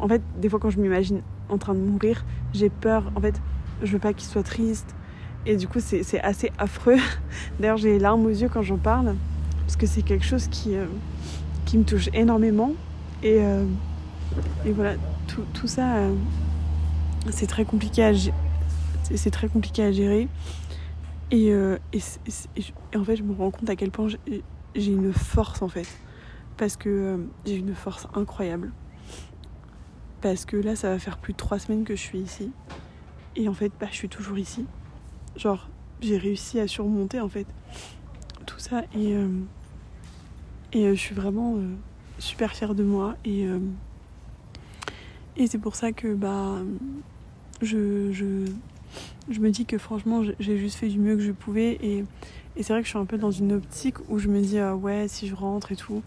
En 0.00 0.08
fait, 0.08 0.22
des 0.40 0.48
fois, 0.48 0.58
quand 0.58 0.70
je 0.70 0.80
m'imagine 0.80 1.22
en 1.48 1.58
train 1.58 1.74
de 1.74 1.78
mourir, 1.78 2.24
j'ai 2.52 2.68
peur. 2.68 3.12
En 3.14 3.20
fait, 3.20 3.40
je 3.82 3.92
veux 3.92 4.00
pas 4.00 4.12
qu'il 4.12 4.28
soit 4.28 4.42
triste. 4.42 4.94
Et 5.46 5.56
du 5.56 5.68
coup, 5.68 5.78
c'est 5.78 6.20
assez 6.20 6.50
affreux. 6.58 6.96
D'ailleurs, 7.60 7.76
j'ai 7.76 7.92
les 7.92 7.98
larmes 8.00 8.26
aux 8.26 8.30
yeux 8.30 8.48
quand 8.52 8.62
j'en 8.62 8.78
parle. 8.78 9.14
Parce 9.60 9.76
que 9.76 9.86
c'est 9.86 10.02
quelque 10.02 10.24
chose 10.24 10.48
qui, 10.48 10.74
euh, 10.74 10.86
me 11.76 11.84
touche 11.84 12.08
énormément. 12.12 12.72
Et, 13.22 13.40
euh, 13.40 13.64
et 14.64 14.72
voilà, 14.72 14.94
tout, 15.26 15.44
tout 15.54 15.66
ça, 15.66 15.96
c'est 17.30 17.46
très 17.46 17.64
compliqué 17.64 18.04
à 18.04 18.12
c'est 19.14 19.30
très 19.30 19.48
compliqué 19.48 19.84
à 19.84 19.92
gérer. 19.92 20.28
Et, 21.30 21.48
et, 21.48 22.00
et, 22.56 22.96
en 22.96 23.04
fait, 23.04 23.16
je 23.16 23.22
me 23.22 23.32
rends 23.32 23.50
compte 23.50 23.70
à 23.70 23.76
quel 23.76 23.90
point 23.90 24.08
j'ai 24.74 24.92
une 24.92 25.12
force 25.12 25.62
en 25.62 25.68
fait. 25.68 25.86
Parce 26.56 26.76
que 26.76 26.88
euh, 26.88 27.16
j'ai 27.44 27.56
une 27.56 27.74
force 27.74 28.06
incroyable. 28.14 28.72
Parce 30.22 30.44
que 30.44 30.56
là, 30.56 30.74
ça 30.76 30.90
va 30.90 30.98
faire 30.98 31.18
plus 31.18 31.34
de 31.34 31.38
trois 31.38 31.58
semaines 31.58 31.84
que 31.84 31.94
je 31.94 32.00
suis 32.00 32.18
ici. 32.18 32.50
Et 33.36 33.48
en 33.48 33.54
fait, 33.54 33.70
bah, 33.78 33.86
je 33.90 33.96
suis 33.96 34.08
toujours 34.08 34.38
ici. 34.38 34.64
Genre, 35.36 35.68
j'ai 36.00 36.16
réussi 36.16 36.58
à 36.58 36.66
surmonter 36.66 37.20
en 37.20 37.28
fait 37.28 37.46
tout 38.46 38.58
ça. 38.58 38.82
Et, 38.94 39.14
euh, 39.14 39.28
et 40.72 40.86
euh, 40.86 40.94
je 40.94 41.00
suis 41.00 41.14
vraiment 41.14 41.56
super 42.18 42.52
fière 42.52 42.74
de 42.74 42.82
moi. 42.82 43.16
Et, 43.24 43.46
et 45.36 45.46
c'est 45.46 45.58
pour 45.58 45.76
ça 45.76 45.92
que 45.92 46.14
bah, 46.14 46.58
je, 47.62 48.12
je, 48.12 49.40
me 49.40 49.50
dis 49.50 49.66
que 49.66 49.78
franchement, 49.78 50.22
j'ai 50.38 50.58
juste 50.58 50.76
fait 50.76 50.88
du 50.88 50.98
mieux 50.98 51.16
que 51.16 51.22
je 51.22 51.32
pouvais. 51.32 51.78
Et, 51.82 52.04
et 52.56 52.62
c'est 52.62 52.72
vrai 52.72 52.80
que 52.80 52.86
je 52.86 52.90
suis 52.90 52.98
un 52.98 53.04
peu 53.04 53.18
dans 53.18 53.30
une 53.30 53.52
optique 53.52 53.96
où 54.08 54.18
je 54.18 54.28
me 54.28 54.40
dis, 54.40 54.58
ah 54.58 54.74
ouais, 54.74 55.08
si 55.08 55.28
je 55.28 55.34
rentre 55.34 55.72
et 55.72 55.76
tout, 55.76 56.02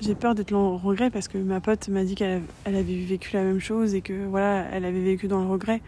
j'ai 0.00 0.14
peur 0.14 0.34
d'être 0.34 0.52
en 0.54 0.76
regret 0.76 1.10
parce 1.10 1.28
que 1.28 1.38
ma 1.38 1.60
pote 1.60 1.88
m'a 1.88 2.04
dit 2.04 2.14
qu'elle 2.14 2.42
avait 2.64 2.82
vécu 2.82 3.34
la 3.34 3.42
même 3.42 3.60
chose 3.60 3.94
et 3.94 4.00
que 4.00 4.26
voilà, 4.26 4.66
elle 4.72 4.84
avait 4.84 5.02
vécu 5.02 5.28
dans 5.28 5.40
le 5.40 5.48
regret. 5.48 5.80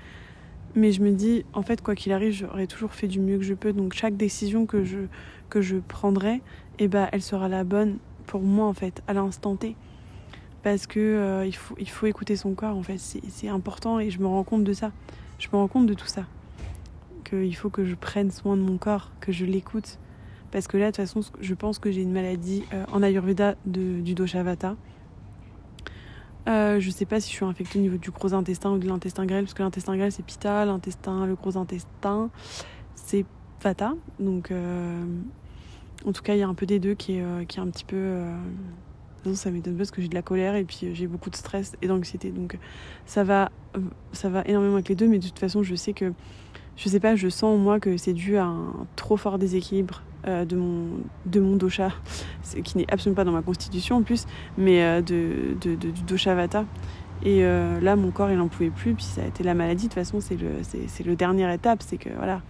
Mais 0.74 0.92
je 0.92 1.02
me 1.02 1.10
dis, 1.10 1.44
en 1.52 1.62
fait, 1.62 1.82
quoi 1.82 1.94
qu'il 1.94 2.12
arrive, 2.12 2.32
j'aurais 2.32 2.66
toujours 2.66 2.92
fait 2.92 3.08
du 3.08 3.20
mieux 3.20 3.38
que 3.38 3.44
je 3.44 3.54
peux. 3.54 3.72
Donc 3.72 3.92
chaque 3.94 4.16
décision 4.16 4.64
que 4.64 4.84
je, 4.84 4.98
que 5.50 5.60
je 5.60 5.76
prendrai, 5.76 6.40
eh 6.78 6.88
ben, 6.88 7.08
elle 7.12 7.22
sera 7.22 7.48
la 7.48 7.64
bonne 7.64 7.98
pour 8.26 8.42
moi, 8.42 8.66
en 8.66 8.74
fait, 8.74 9.02
à 9.06 9.12
l'instant 9.12 9.56
T. 9.56 9.76
Parce 10.62 10.86
que 10.86 11.00
euh, 11.00 11.46
il, 11.46 11.54
faut, 11.54 11.74
il 11.78 11.88
faut 11.88 12.06
écouter 12.06 12.36
son 12.36 12.54
corps, 12.54 12.76
en 12.76 12.82
fait. 12.82 12.98
C'est 12.98 13.48
important 13.48 13.98
et 13.98 14.10
je 14.10 14.20
me 14.20 14.26
rends 14.26 14.44
compte 14.44 14.64
de 14.64 14.72
ça. 14.72 14.92
Je 15.38 15.48
me 15.52 15.56
rends 15.56 15.68
compte 15.68 15.86
de 15.86 15.94
tout 15.94 16.06
ça 16.06 16.24
il 17.40 17.54
faut 17.54 17.70
que 17.70 17.84
je 17.84 17.94
prenne 17.94 18.30
soin 18.30 18.56
de 18.56 18.62
mon 18.62 18.76
corps, 18.76 19.10
que 19.20 19.32
je 19.32 19.44
l'écoute. 19.44 19.98
Parce 20.50 20.66
que 20.66 20.76
là, 20.76 20.86
de 20.86 20.96
toute 20.96 20.96
façon, 20.96 21.20
je 21.40 21.54
pense 21.54 21.78
que 21.78 21.90
j'ai 21.90 22.02
une 22.02 22.12
maladie 22.12 22.64
euh, 22.74 22.84
en 22.92 23.02
Ayurveda 23.02 23.54
de, 23.64 24.00
du 24.00 24.14
dosha 24.14 24.42
vata. 24.42 24.76
Euh, 26.48 26.80
je 26.80 26.90
sais 26.90 27.06
pas 27.06 27.20
si 27.20 27.30
je 27.30 27.36
suis 27.36 27.44
infectée 27.44 27.78
au 27.78 27.82
niveau 27.82 27.96
du 27.96 28.10
gros 28.10 28.34
intestin 28.34 28.72
ou 28.72 28.78
de 28.78 28.86
l'intestin 28.86 29.24
grêle, 29.24 29.44
parce 29.44 29.54
que 29.54 29.62
l'intestin 29.62 29.96
grêle 29.96 30.12
c'est 30.12 30.24
Pitta, 30.24 30.64
l'intestin, 30.64 31.24
le 31.24 31.34
gros 31.34 31.56
intestin 31.56 32.30
c'est 32.96 33.24
Vata. 33.62 33.94
Donc, 34.18 34.50
euh, 34.50 35.04
en 36.06 36.12
tout 36.12 36.22
cas, 36.22 36.34
il 36.34 36.40
y 36.40 36.42
a 36.42 36.48
un 36.48 36.54
peu 36.54 36.66
des 36.66 36.78
deux 36.78 36.94
qui 36.94 37.16
est, 37.16 37.46
qui 37.46 37.58
est 37.58 37.62
un 37.62 37.68
petit 37.68 37.84
peu. 37.84 38.20
Non, 39.24 39.34
ça 39.34 39.50
m'étonne 39.50 39.76
parce 39.76 39.90
que 39.92 40.02
j'ai 40.02 40.08
de 40.08 40.14
la 40.14 40.22
colère 40.22 40.56
et 40.56 40.64
puis 40.64 40.88
j'ai 40.92 41.06
beaucoup 41.06 41.30
de 41.30 41.36
stress 41.36 41.76
et 41.80 41.86
d'anxiété. 41.86 42.30
Donc, 42.30 42.58
ça 43.06 43.22
va, 43.22 43.50
ça 44.12 44.28
va 44.28 44.42
énormément 44.46 44.74
avec 44.74 44.88
les 44.88 44.96
deux, 44.96 45.06
mais 45.06 45.18
de 45.18 45.26
toute 45.26 45.38
façon, 45.38 45.62
je 45.62 45.74
sais 45.74 45.92
que 45.92 46.12
je 46.76 46.88
sais 46.88 47.00
pas, 47.00 47.16
je 47.16 47.28
sens 47.28 47.58
moi 47.60 47.80
que 47.80 47.96
c'est 47.96 48.12
dû 48.12 48.36
à 48.36 48.44
un 48.44 48.86
trop 48.96 49.16
fort 49.16 49.38
déséquilibre 49.38 50.02
euh, 50.26 50.44
de, 50.44 50.56
mon, 50.56 51.00
de 51.26 51.40
mon 51.40 51.56
dosha, 51.56 51.90
qui 52.64 52.78
n'est 52.78 52.90
absolument 52.92 53.16
pas 53.16 53.24
dans 53.24 53.32
ma 53.32 53.42
constitution 53.42 53.96
en 53.96 54.02
plus, 54.02 54.26
mais 54.56 54.82
euh, 54.82 55.02
de, 55.02 55.56
de, 55.60 55.74
du 55.74 56.02
dosha 56.02 56.34
vata. 56.34 56.64
Et 57.24 57.44
euh, 57.44 57.80
là, 57.80 57.94
mon 57.94 58.10
corps, 58.10 58.30
il 58.30 58.36
n'en 58.36 58.48
pouvait 58.48 58.70
plus, 58.70 58.94
puis 58.94 59.04
ça 59.04 59.22
a 59.22 59.26
été 59.26 59.44
la 59.44 59.54
maladie. 59.54 59.84
De 59.84 59.88
toute 59.88 59.94
façon, 59.94 60.20
c'est 60.20 60.36
le, 60.36 60.50
le 61.04 61.16
dernière 61.16 61.50
étape, 61.50 61.82
c'est 61.86 61.98
que 61.98 62.08
voilà, 62.16 62.42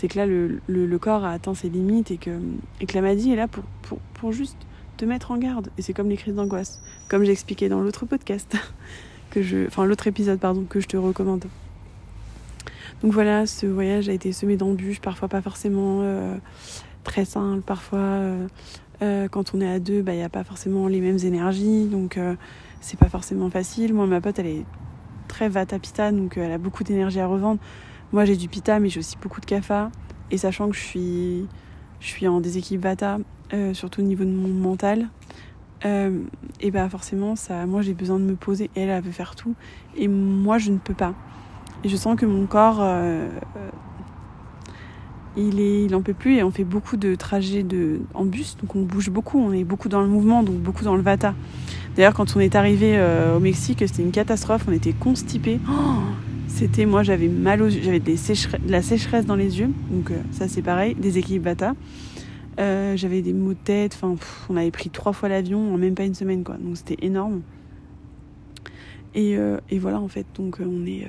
c'est 0.00 0.08
que 0.08 0.16
là, 0.16 0.24
le, 0.24 0.62
le, 0.66 0.98
corps 0.98 1.26
a 1.26 1.32
atteint 1.32 1.52
ses 1.52 1.68
limites 1.68 2.10
et 2.10 2.16
que, 2.16 2.30
et 2.80 2.86
que 2.86 2.94
la 2.94 3.02
maladie 3.02 3.32
est 3.32 3.36
là 3.36 3.48
pour, 3.48 3.64
pour, 3.82 3.98
pour 4.14 4.32
juste 4.32 4.56
te 4.96 5.04
mettre 5.04 5.30
en 5.30 5.36
garde. 5.36 5.68
Et 5.76 5.82
c'est 5.82 5.92
comme 5.92 6.08
les 6.08 6.16
crises 6.16 6.34
d'angoisse, 6.34 6.80
comme 7.10 7.22
j'expliquais 7.22 7.68
dans 7.68 7.80
l'autre 7.80 8.06
podcast, 8.06 8.56
que 9.30 9.42
je, 9.42 9.66
enfin 9.66 9.84
l'autre 9.84 10.06
épisode, 10.06 10.40
pardon, 10.40 10.64
que 10.64 10.80
je 10.80 10.88
te 10.88 10.96
recommande. 10.96 11.44
donc 13.02 13.12
voilà, 13.12 13.44
ce 13.44 13.66
voyage 13.66 14.08
a 14.08 14.14
été 14.14 14.32
semé 14.32 14.56
d'embûches, 14.56 15.00
parfois 15.00 15.28
pas 15.28 15.42
forcément 15.42 16.02
très 17.04 17.26
simple, 17.26 17.60
parfois 17.60 18.20
quand 19.00 19.52
on 19.54 19.60
est 19.60 19.70
à 19.70 19.80
deux, 19.80 20.00
bah, 20.00 20.14
il 20.14 20.18
n'y 20.18 20.22
a 20.22 20.30
pas 20.30 20.44
forcément 20.44 20.88
les 20.88 21.02
mêmes 21.02 21.18
énergies, 21.18 21.84
donc 21.84 22.18
c'est 22.80 22.98
pas 22.98 23.10
forcément 23.10 23.50
facile. 23.50 23.92
Moi, 23.92 24.06
ma 24.06 24.22
pote, 24.22 24.38
elle 24.38 24.46
est 24.46 24.64
très 25.28 25.50
vata 25.50 25.78
pita, 25.78 26.10
donc 26.10 26.38
elle 26.38 26.52
a 26.52 26.58
beaucoup 26.58 26.84
d'énergie 26.84 27.20
à 27.20 27.26
revendre. 27.26 27.60
Moi, 28.12 28.24
j'ai 28.24 28.36
du 28.36 28.48
pita, 28.48 28.80
mais 28.80 28.88
j'ai 28.88 28.98
aussi 28.98 29.16
beaucoup 29.22 29.40
de 29.40 29.46
kapha. 29.46 29.90
Et 30.30 30.38
sachant 30.38 30.68
que 30.68 30.76
je 30.76 30.80
suis, 30.80 31.46
je 32.00 32.06
suis 32.06 32.26
en 32.26 32.40
déséquilibre 32.40 32.84
vata, 32.84 33.18
euh, 33.52 33.74
surtout 33.74 34.00
au 34.00 34.04
niveau 34.04 34.24
de 34.24 34.30
mon 34.30 34.48
mental, 34.48 35.08
euh, 35.84 36.20
et 36.60 36.70
bah 36.70 36.88
forcément, 36.88 37.36
ça, 37.36 37.66
moi, 37.66 37.82
j'ai 37.82 37.94
besoin 37.94 38.18
de 38.18 38.24
me 38.24 38.34
poser. 38.34 38.70
elle, 38.74 38.90
elle 38.90 39.02
veut 39.02 39.12
faire 39.12 39.34
tout. 39.34 39.54
Et 39.96 40.08
moi, 40.08 40.58
je 40.58 40.70
ne 40.70 40.78
peux 40.78 40.94
pas. 40.94 41.14
Et 41.84 41.88
je 41.88 41.96
sens 41.96 42.18
que 42.18 42.26
mon 42.26 42.46
corps, 42.46 42.78
euh, 42.80 43.28
il, 45.36 45.58
est, 45.58 45.84
il 45.84 45.94
en 45.94 46.02
peut 46.02 46.12
plus. 46.12 46.36
Et 46.36 46.42
on 46.42 46.50
fait 46.50 46.64
beaucoup 46.64 46.96
de 46.96 47.14
trajets 47.14 47.62
de, 47.62 48.00
en 48.12 48.24
bus, 48.24 48.56
donc 48.60 48.74
on 48.76 48.82
bouge 48.82 49.08
beaucoup. 49.10 49.38
On 49.40 49.52
est 49.52 49.64
beaucoup 49.64 49.88
dans 49.88 50.02
le 50.02 50.08
mouvement, 50.08 50.42
donc 50.42 50.56
beaucoup 50.56 50.84
dans 50.84 50.96
le 50.96 51.02
vata. 51.02 51.34
D'ailleurs, 51.96 52.14
quand 52.14 52.36
on 52.36 52.40
est 52.40 52.54
arrivé 52.56 53.00
au 53.34 53.40
Mexique, 53.40 53.78
c'était 53.80 54.02
une 54.02 54.12
catastrophe. 54.12 54.64
On 54.68 54.72
était 54.72 54.92
constipés. 54.92 55.60
Oh 55.68 56.29
c'était 56.60 56.84
moi, 56.84 57.02
j'avais 57.02 57.28
mal 57.28 57.62
aux 57.62 57.68
yeux, 57.68 57.80
j'avais 57.82 58.00
de 58.00 58.70
la 58.70 58.82
sécheresse 58.82 59.24
dans 59.24 59.34
les 59.34 59.60
yeux, 59.60 59.70
donc 59.90 60.10
euh, 60.10 60.20
ça 60.30 60.46
c'est 60.46 60.60
pareil, 60.60 60.94
des 60.94 61.16
équipes 61.16 61.44
bata. 61.44 61.72
Euh, 62.58 62.98
j'avais 62.98 63.22
des 63.22 63.32
maux 63.32 63.54
de 63.54 63.58
tête, 63.58 63.94
enfin, 63.94 64.14
on 64.50 64.58
avait 64.58 64.70
pris 64.70 64.90
trois 64.90 65.14
fois 65.14 65.30
l'avion 65.30 65.72
en 65.72 65.78
même 65.78 65.94
pas 65.94 66.04
une 66.04 66.12
semaine, 66.12 66.44
quoi. 66.44 66.56
Donc 66.58 66.76
c'était 66.76 66.98
énorme. 67.02 67.40
Et, 69.14 69.38
euh, 69.38 69.56
et, 69.70 69.78
voilà, 69.78 70.00
en 70.00 70.08
fait, 70.08 70.26
donc 70.34 70.58
on 70.60 70.84
est. 70.84 71.06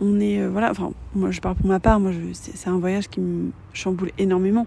on 0.00 0.20
est. 0.20 0.46
voilà, 0.48 0.70
enfin, 0.70 0.92
moi 1.14 1.30
je 1.30 1.40
parle 1.40 1.54
pour 1.54 1.66
ma 1.66 1.80
part, 1.80 1.98
moi 1.98 2.10
c'est 2.34 2.68
un 2.68 2.78
voyage 2.78 3.08
qui 3.08 3.20
me 3.20 3.52
chamboule 3.72 4.10
énormément. 4.18 4.66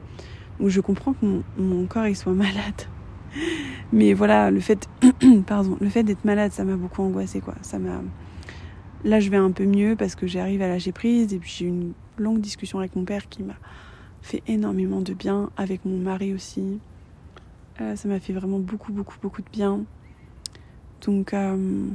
Donc 0.60 0.70
je 0.70 0.82
comprends 0.82 1.14
que 1.14 1.24
mon, 1.60 1.86
corps 1.86 2.08
il 2.08 2.16
soit 2.16 2.34
malade. 2.34 2.88
Mais 3.94 4.14
voilà, 4.14 4.50
le 4.50 4.62
fait. 4.62 4.90
pardon, 5.46 5.78
le 5.80 5.90
fait 5.90 6.02
d'être 6.02 6.26
malade, 6.26 6.54
ça 6.54 6.64
m'a 6.64 6.76
beaucoup 6.76 7.04
angoissé, 7.04 7.40
quoi. 7.40 7.54
Ça 7.62 7.78
m'a 7.78 8.02
Là, 9.04 9.20
je 9.20 9.30
vais 9.30 9.38
un 9.38 9.52
peu 9.52 9.66
mieux 9.66 9.96
parce 9.96 10.16
que 10.16 10.28
j'arrive 10.28 10.62
à 10.62 10.68
lâcher 10.68 10.92
prise 10.92 11.34
et 11.34 11.40
puis 11.40 11.54
j'ai 11.56 11.66
une 11.66 11.94
longue 12.18 12.42
discussion 12.42 12.80
avec 12.80 12.96
mon 12.96 13.06
père 13.06 13.30
qui 13.30 13.44
m'a 13.44 13.56
fait 14.22 14.42
énormément 14.48 15.02
de 15.02 15.14
bien, 15.14 15.50
avec 15.56 15.86
mon 15.86 15.98
mari 15.98 16.34
aussi. 16.34 16.80
Euh, 17.80 17.96
ça 17.96 18.08
m'a 18.08 18.20
fait 18.20 18.34
vraiment 18.34 18.60
beaucoup, 18.60 18.92
beaucoup, 18.92 19.18
beaucoup 19.22 19.42
de 19.42 19.50
bien. 19.50 19.82
Donc, 21.06 21.34
euh, 21.34 21.88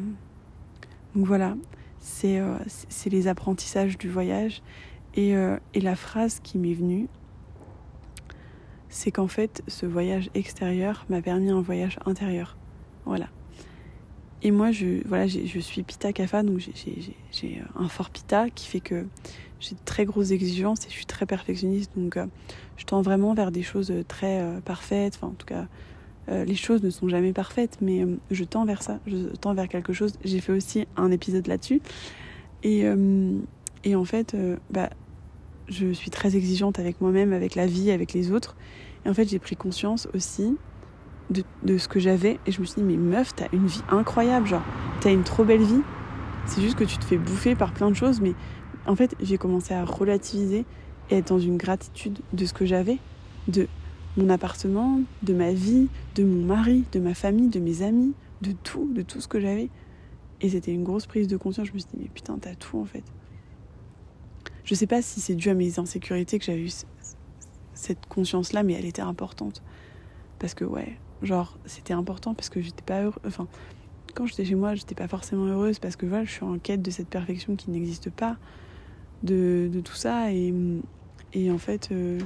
voilà, 1.14 1.56
euh, 2.24 2.58
c'est 2.66 3.10
les 3.10 3.28
apprentissages 3.28 3.98
du 3.98 4.08
voyage. 4.08 4.62
Et 5.14 5.34
la 5.74 5.94
phrase 5.94 6.40
qui 6.42 6.56
m'est 6.56 6.72
venue, 6.72 7.06
c'est 8.88 9.10
qu'en 9.10 9.28
fait, 9.28 9.62
ce 9.68 9.84
voyage 9.84 10.30
extérieur 10.34 11.04
m'a 11.10 11.20
permis 11.20 11.50
un 11.50 11.60
voyage 11.60 11.98
intérieur. 12.06 12.56
Voilà. 13.04 13.26
Et 14.42 14.50
moi, 14.50 14.72
je, 14.72 15.06
voilà, 15.06 15.26
je 15.28 15.58
suis 15.60 15.82
Pita 15.82 16.12
Kapha, 16.12 16.42
donc 16.42 16.58
j'ai 16.58 17.62
un 17.76 17.88
fort 17.88 18.10
Pita 18.10 18.50
qui 18.50 18.66
fait 18.66 18.80
que 18.80 19.06
j'ai 19.60 19.76
de 19.76 19.80
très 19.84 20.04
grosses 20.04 20.32
exigences 20.32 20.84
et 20.86 20.88
je 20.88 20.94
suis 20.94 21.06
très 21.06 21.26
perfectionniste. 21.26 21.92
Donc, 21.96 22.16
euh, 22.16 22.26
je 22.76 22.84
tends 22.84 23.02
vraiment 23.02 23.34
vers 23.34 23.52
des 23.52 23.62
choses 23.62 23.92
très 24.08 24.40
euh, 24.40 24.60
parfaites. 24.60 25.14
Enfin, 25.16 25.28
en 25.28 25.36
tout 25.36 25.46
cas, 25.46 25.66
euh, 26.28 26.44
les 26.44 26.56
choses 26.56 26.82
ne 26.82 26.90
sont 26.90 27.08
jamais 27.08 27.32
parfaites, 27.32 27.78
mais 27.80 28.04
je 28.32 28.42
tends 28.42 28.64
vers 28.64 28.82
ça. 28.82 28.98
Je 29.06 29.28
tends 29.40 29.54
vers 29.54 29.68
quelque 29.68 29.92
chose. 29.92 30.14
J'ai 30.24 30.40
fait 30.40 30.52
aussi 30.52 30.88
un 30.96 31.12
épisode 31.12 31.46
là-dessus. 31.46 31.80
Et, 32.64 32.84
et, 33.82 33.96
en 33.96 34.04
fait, 34.04 34.36
bah, 34.70 34.90
je 35.68 35.92
suis 35.92 36.10
très 36.10 36.36
exigeante 36.36 36.78
avec 36.78 37.00
moi-même, 37.00 37.32
avec 37.32 37.56
la 37.56 37.66
vie, 37.66 37.90
avec 37.90 38.12
les 38.12 38.30
autres. 38.30 38.56
Et 39.04 39.08
en 39.08 39.14
fait, 39.14 39.28
j'ai 39.28 39.40
pris 39.40 39.56
conscience 39.56 40.08
aussi 40.14 40.56
de, 41.30 41.78
ce 41.78 41.88
que 41.88 42.00
j'avais 42.00 42.38
et 42.46 42.52
je 42.52 42.60
me 42.60 42.66
suis 42.66 42.82
dit 42.82 42.86
mais 42.86 42.96
meuf 42.96 43.34
t'as 43.34 43.48
une 43.52 43.66
vie 43.66 43.82
incroyable 43.88 44.46
genre 44.46 44.62
t'as 45.00 45.12
une 45.12 45.24
trop 45.24 45.44
belle 45.44 45.62
vie. 45.62 45.82
C'est 46.46 46.60
juste 46.60 46.74
que 46.76 46.84
tu 46.84 46.98
te 46.98 47.04
fais 47.04 47.16
bouffer 47.16 47.54
par 47.54 47.72
plein 47.72 47.90
de 47.90 47.96
choses 47.96 48.20
mais 48.20 48.34
en 48.86 48.96
fait 48.96 49.14
j'ai 49.20 49.38
commencé 49.38 49.74
à 49.74 49.84
relativiser 49.84 50.64
et 51.10 51.18
être 51.18 51.28
dans 51.28 51.38
une 51.38 51.56
gratitude 51.56 52.18
de 52.32 52.44
ce 52.44 52.52
que 52.52 52.66
j'avais 52.66 52.98
de 53.48 53.68
mon 54.16 54.28
appartement 54.28 55.00
de 55.22 55.32
ma 55.32 55.52
vie 55.52 55.88
de 56.14 56.24
mon 56.24 56.44
mari 56.44 56.84
de 56.92 57.00
ma 57.00 57.14
famille 57.14 57.48
de 57.48 57.60
mes 57.60 57.82
amis 57.82 58.12
de 58.42 58.52
tout 58.52 58.90
de 58.92 59.02
tout 59.02 59.20
ce 59.20 59.28
que 59.28 59.40
j'avais. 59.40 59.70
Et 60.40 60.50
c'était 60.50 60.72
une 60.72 60.82
grosse 60.82 61.06
prise 61.06 61.28
de 61.28 61.36
conscience. 61.36 61.68
Je 61.68 61.72
me 61.72 61.78
suis 61.78 61.88
dit 61.94 61.98
mais 62.02 62.10
putain 62.12 62.36
t'as 62.38 62.54
tout 62.54 62.78
en 62.78 62.84
fait. 62.84 63.04
Je 64.64 64.74
sais 64.74 64.86
pas 64.86 65.00
si 65.02 65.20
c'est 65.20 65.34
dû 65.34 65.48
à 65.48 65.54
mes 65.54 65.78
insécurités 65.78 66.38
que 66.38 66.44
j'avais 66.44 66.62
eu 66.62 66.70
cette 67.74 68.06
conscience 68.06 68.52
là 68.52 68.62
mais 68.62 68.74
elle 68.74 68.84
était 68.84 69.02
importante. 69.02 69.62
Parce 70.38 70.54
que 70.54 70.64
ouais 70.64 70.98
Genre, 71.22 71.56
c'était 71.66 71.92
important 71.92 72.34
parce 72.34 72.48
que 72.48 72.60
j'étais 72.60 72.82
pas 72.82 73.02
heureuse. 73.02 73.20
Enfin, 73.24 73.46
quand 74.14 74.26
j'étais 74.26 74.44
chez 74.44 74.54
moi, 74.54 74.74
j'étais 74.74 74.94
pas 74.94 75.08
forcément 75.08 75.46
heureuse 75.46 75.78
parce 75.78 75.96
que 75.96 76.06
voilà, 76.06 76.24
je 76.24 76.32
suis 76.32 76.44
en 76.44 76.58
quête 76.58 76.82
de 76.82 76.90
cette 76.90 77.08
perfection 77.08 77.56
qui 77.56 77.70
n'existe 77.70 78.10
pas, 78.10 78.36
de, 79.22 79.70
de, 79.72 79.80
tout 79.80 79.94
ça. 79.94 80.32
Et, 80.32 80.52
et 81.32 81.50
en 81.50 81.58
fait, 81.58 81.90
euh, 81.92 82.18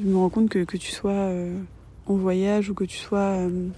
je 0.00 0.06
me 0.06 0.16
rends 0.16 0.30
compte 0.30 0.48
que, 0.48 0.64
que 0.64 0.76
tu 0.76 0.90
sois 0.90 1.10
euh, 1.10 1.60
en 2.06 2.14
voyage 2.14 2.70
ou 2.70 2.74
que 2.74 2.84
tu 2.84 2.96
sois, 2.96 3.36
euh, 3.36 3.68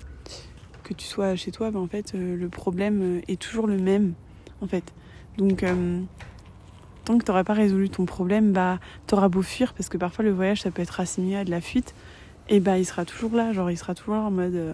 que 0.84 0.94
tu 0.94 1.06
sois 1.06 1.34
chez 1.34 1.50
toi, 1.50 1.70
ben, 1.70 1.80
en 1.80 1.88
fait, 1.88 2.14
le 2.14 2.48
problème 2.48 3.20
est 3.26 3.40
toujours 3.40 3.66
le 3.66 3.78
même, 3.78 4.14
en 4.62 4.66
fait. 4.66 4.84
Donc, 5.36 5.64
tant 7.04 7.18
que 7.18 7.24
tu 7.24 7.30
n'auras 7.30 7.44
pas 7.44 7.54
résolu 7.54 7.90
ton 7.90 8.04
problème, 8.04 8.52
bah, 8.52 8.78
tu 9.06 9.14
auras 9.14 9.28
beau 9.28 9.42
fuir 9.42 9.74
parce 9.74 9.88
que 9.88 9.96
parfois 9.96 10.24
le 10.24 10.32
voyage, 10.32 10.62
ça 10.62 10.70
peut 10.70 10.82
être 10.82 11.00
assimilé 11.00 11.36
à 11.36 11.44
de 11.44 11.50
la 11.50 11.60
fuite 11.60 11.94
et 12.50 12.58
bah 12.58 12.78
il 12.78 12.84
sera 12.84 13.04
toujours 13.04 13.34
là, 13.34 13.52
genre 13.52 13.70
il 13.70 13.78
sera 13.78 13.94
toujours 13.94 14.16
en 14.16 14.30
mode 14.30 14.54
euh, 14.54 14.72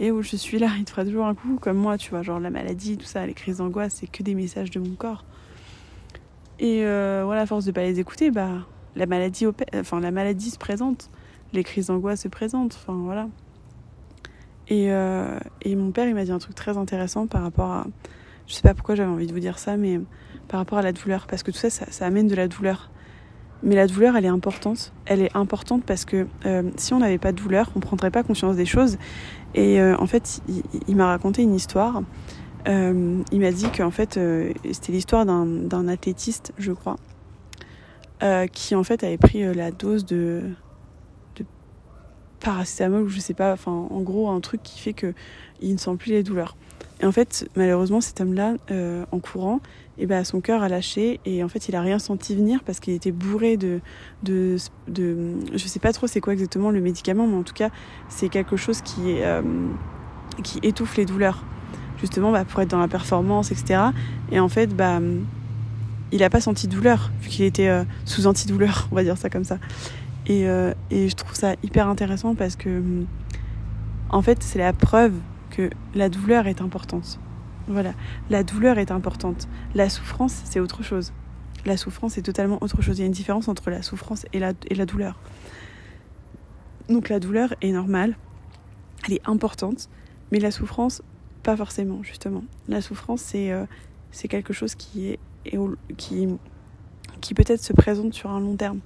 et 0.00 0.10
où 0.10 0.22
je 0.22 0.34
suis 0.34 0.58
là, 0.58 0.70
il 0.78 0.84
te 0.84 0.90
fera 0.90 1.04
toujours 1.04 1.26
un 1.26 1.34
coup 1.34 1.58
comme 1.60 1.76
moi, 1.76 1.98
tu 1.98 2.10
vois, 2.10 2.22
genre 2.22 2.40
la 2.40 2.50
maladie, 2.50 2.96
tout 2.96 3.04
ça, 3.04 3.24
les 3.26 3.34
crises 3.34 3.58
d'angoisse, 3.58 3.98
c'est 4.00 4.06
que 4.10 4.22
des 4.22 4.34
messages 4.34 4.70
de 4.70 4.80
mon 4.80 4.94
corps. 4.94 5.24
Et 6.58 6.84
euh, 6.84 7.22
voilà, 7.24 7.42
à 7.42 7.46
force 7.46 7.66
de 7.66 7.70
pas 7.70 7.82
les 7.82 8.00
écouter, 8.00 8.30
bah 8.30 8.66
la 8.96 9.06
maladie, 9.06 9.46
enfin 9.74 10.00
la 10.00 10.10
maladie 10.10 10.50
se 10.50 10.58
présente, 10.58 11.10
les 11.52 11.62
crises 11.64 11.88
d'angoisse 11.88 12.22
se 12.22 12.28
présentent, 12.28 12.78
enfin 12.82 12.94
voilà. 12.94 13.28
Et, 14.68 14.90
euh, 14.90 15.38
et 15.60 15.76
mon 15.76 15.90
père, 15.90 16.08
il 16.08 16.14
m'a 16.14 16.24
dit 16.24 16.32
un 16.32 16.38
truc 16.38 16.54
très 16.54 16.78
intéressant 16.78 17.26
par 17.26 17.42
rapport 17.42 17.70
à, 17.70 17.86
je 18.46 18.54
sais 18.54 18.62
pas 18.62 18.72
pourquoi 18.72 18.94
j'avais 18.94 19.10
envie 19.10 19.26
de 19.26 19.32
vous 19.32 19.40
dire 19.40 19.58
ça, 19.58 19.76
mais 19.76 20.00
par 20.48 20.58
rapport 20.58 20.78
à 20.78 20.82
la 20.82 20.92
douleur, 20.92 21.26
parce 21.26 21.42
que 21.42 21.50
tout 21.50 21.58
ça, 21.58 21.68
ça 21.68 22.06
amène 22.06 22.26
de 22.26 22.34
la 22.34 22.48
douleur. 22.48 22.90
Mais 23.62 23.76
la 23.76 23.86
douleur, 23.86 24.16
elle 24.16 24.24
est 24.24 24.28
importante. 24.28 24.92
Elle 25.06 25.22
est 25.22 25.36
importante 25.36 25.84
parce 25.84 26.04
que 26.04 26.26
euh, 26.46 26.62
si 26.76 26.94
on 26.94 26.98
n'avait 26.98 27.18
pas 27.18 27.32
de 27.32 27.36
douleur, 27.36 27.70
on 27.76 27.80
prendrait 27.80 28.10
pas 28.10 28.22
conscience 28.22 28.56
des 28.56 28.66
choses. 28.66 28.98
Et 29.54 29.80
euh, 29.80 29.96
en 29.98 30.06
fait, 30.06 30.42
il, 30.88 30.96
m'a 30.96 31.06
raconté 31.06 31.42
une 31.42 31.54
histoire. 31.54 32.02
Euh, 32.68 33.22
il 33.30 33.40
m'a 33.40 33.52
dit 33.52 33.68
qu'en 33.76 33.90
fait, 33.90 34.18
c'était 34.72 34.92
l'histoire 34.92 35.24
d'un 35.26 35.88
athlétiste, 35.88 36.52
je 36.58 36.72
crois, 36.72 36.96
qui 38.52 38.74
en 38.74 38.82
fait 38.82 39.04
avait 39.04 39.18
pris 39.18 39.52
la 39.54 39.70
dose 39.70 40.04
de, 40.04 40.42
paracétamol 42.40 43.02
ou 43.02 43.08
je 43.08 43.20
sais 43.20 43.34
pas, 43.34 43.52
enfin 43.52 43.70
en 43.70 44.00
gros 44.00 44.28
un 44.28 44.40
truc 44.40 44.64
qui 44.64 44.80
fait 44.80 44.94
que 44.94 45.14
il 45.60 45.72
ne 45.74 45.78
sent 45.78 45.94
plus 45.96 46.10
les 46.10 46.24
douleurs. 46.24 46.56
Et 47.02 47.06
en 47.06 47.12
fait, 47.12 47.48
malheureusement, 47.56 48.00
cet 48.00 48.20
homme-là, 48.20 48.54
en 49.10 49.18
courant, 49.18 49.60
et 49.98 50.06
ben 50.06 50.24
son 50.24 50.40
cœur 50.40 50.62
a 50.62 50.68
lâché 50.68 51.20
et 51.26 51.44
en 51.44 51.48
fait 51.48 51.68
il 51.68 51.76
a 51.76 51.80
rien 51.80 51.98
senti 51.98 52.34
venir 52.34 52.62
parce 52.64 52.80
qu'il 52.80 52.94
était 52.94 53.12
bourré 53.12 53.56
de, 53.56 53.80
de, 54.22 54.56
de 54.88 55.34
je 55.54 55.66
sais 55.66 55.80
pas 55.80 55.92
trop 55.92 56.06
c'est 56.06 56.20
quoi 56.20 56.32
exactement 56.32 56.70
le 56.70 56.80
médicament 56.80 57.26
mais 57.26 57.36
en 57.36 57.42
tout 57.42 57.52
cas 57.52 57.68
c'est 58.08 58.28
quelque 58.28 58.56
chose 58.56 58.80
qui 58.80 59.20
euh, 59.20 59.42
étouffe 60.62 60.96
les 60.96 61.04
douleurs. 61.04 61.44
Justement 62.00 62.32
bah, 62.32 62.44
pour 62.44 62.60
être 62.60 62.70
dans 62.70 62.80
la 62.80 62.88
performance 62.88 63.52
etc 63.52 63.80
et 64.32 64.40
en 64.40 64.48
fait 64.48 64.74
bah 64.74 64.98
il 66.10 66.22
a 66.24 66.30
pas 66.30 66.40
senti 66.40 66.66
de 66.66 66.74
douleur 66.74 67.12
vu 67.20 67.28
qu'il 67.28 67.44
était 67.44 67.68
euh, 67.68 67.84
sous 68.04 68.26
antidouleur 68.26 68.88
on 68.90 68.96
va 68.96 69.04
dire 69.04 69.18
ça 69.18 69.28
comme 69.30 69.44
ça. 69.44 69.58
Euh, 70.30 70.72
et 70.90 71.08
je 71.08 71.14
trouve 71.14 71.34
ça 71.34 71.54
hyper 71.62 71.88
intéressant 71.88 72.34
parce 72.34 72.56
que 72.56 72.82
en 74.08 74.22
fait 74.22 74.42
c'est 74.42 74.58
la 74.58 74.72
preuve 74.72 75.12
que 75.52 75.70
la 75.94 76.08
douleur 76.08 76.48
est 76.48 76.60
importante 76.60 77.20
voilà, 77.68 77.94
la 78.30 78.42
douleur 78.42 78.78
est 78.78 78.90
importante. 78.90 79.48
La 79.74 79.88
souffrance, 79.88 80.42
c'est 80.44 80.60
autre 80.60 80.82
chose. 80.82 81.12
La 81.64 81.76
souffrance, 81.76 82.14
c'est 82.14 82.22
totalement 82.22 82.58
autre 82.60 82.82
chose. 82.82 82.98
Il 82.98 83.02
y 83.02 83.04
a 83.04 83.06
une 83.06 83.12
différence 83.12 83.48
entre 83.48 83.70
la 83.70 83.82
souffrance 83.82 84.26
et 84.32 84.38
la, 84.38 84.52
et 84.68 84.74
la 84.74 84.86
douleur. 84.86 85.18
Donc 86.88 87.08
la 87.08 87.20
douleur 87.20 87.54
est 87.62 87.70
normale, 87.70 88.16
elle 89.06 89.14
est 89.14 89.28
importante, 89.28 89.88
mais 90.32 90.40
la 90.40 90.50
souffrance, 90.50 91.02
pas 91.42 91.56
forcément, 91.56 92.02
justement. 92.02 92.42
La 92.68 92.80
souffrance, 92.80 93.20
c'est 93.20 93.52
euh, 93.52 93.64
quelque 94.28 94.52
chose 94.52 94.74
qui, 94.74 95.10
est, 95.10 95.18
qui, 95.96 96.28
qui 97.20 97.34
peut-être 97.34 97.62
se 97.62 97.72
présente 97.72 98.12
sur 98.12 98.30
un 98.30 98.40
long 98.40 98.56
terme. 98.56 98.80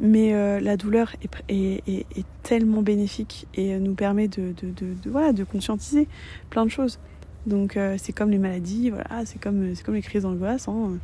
Mais 0.00 0.34
euh, 0.34 0.58
la 0.60 0.76
douleur 0.76 1.14
est, 1.48 2.24
tellement 2.42 2.82
bénéfique 2.82 3.46
et 3.54 3.78
nous 3.78 3.94
permet 3.94 4.28
de, 4.28 5.44
conscientiser 5.50 6.08
plein 6.50 6.64
de 6.64 6.70
choses. 6.70 6.98
Donc 7.46 7.76
euh, 7.76 7.96
c'est 7.98 8.12
comme 8.12 8.30
les 8.30 8.38
maladies, 8.38 8.90
voilà, 8.90 9.24
c'est 9.26 9.40
comme, 9.40 9.72
les 9.88 10.02
crises 10.02 10.22
d'angoisse. 10.22 10.68
Hein. 10.68 10.98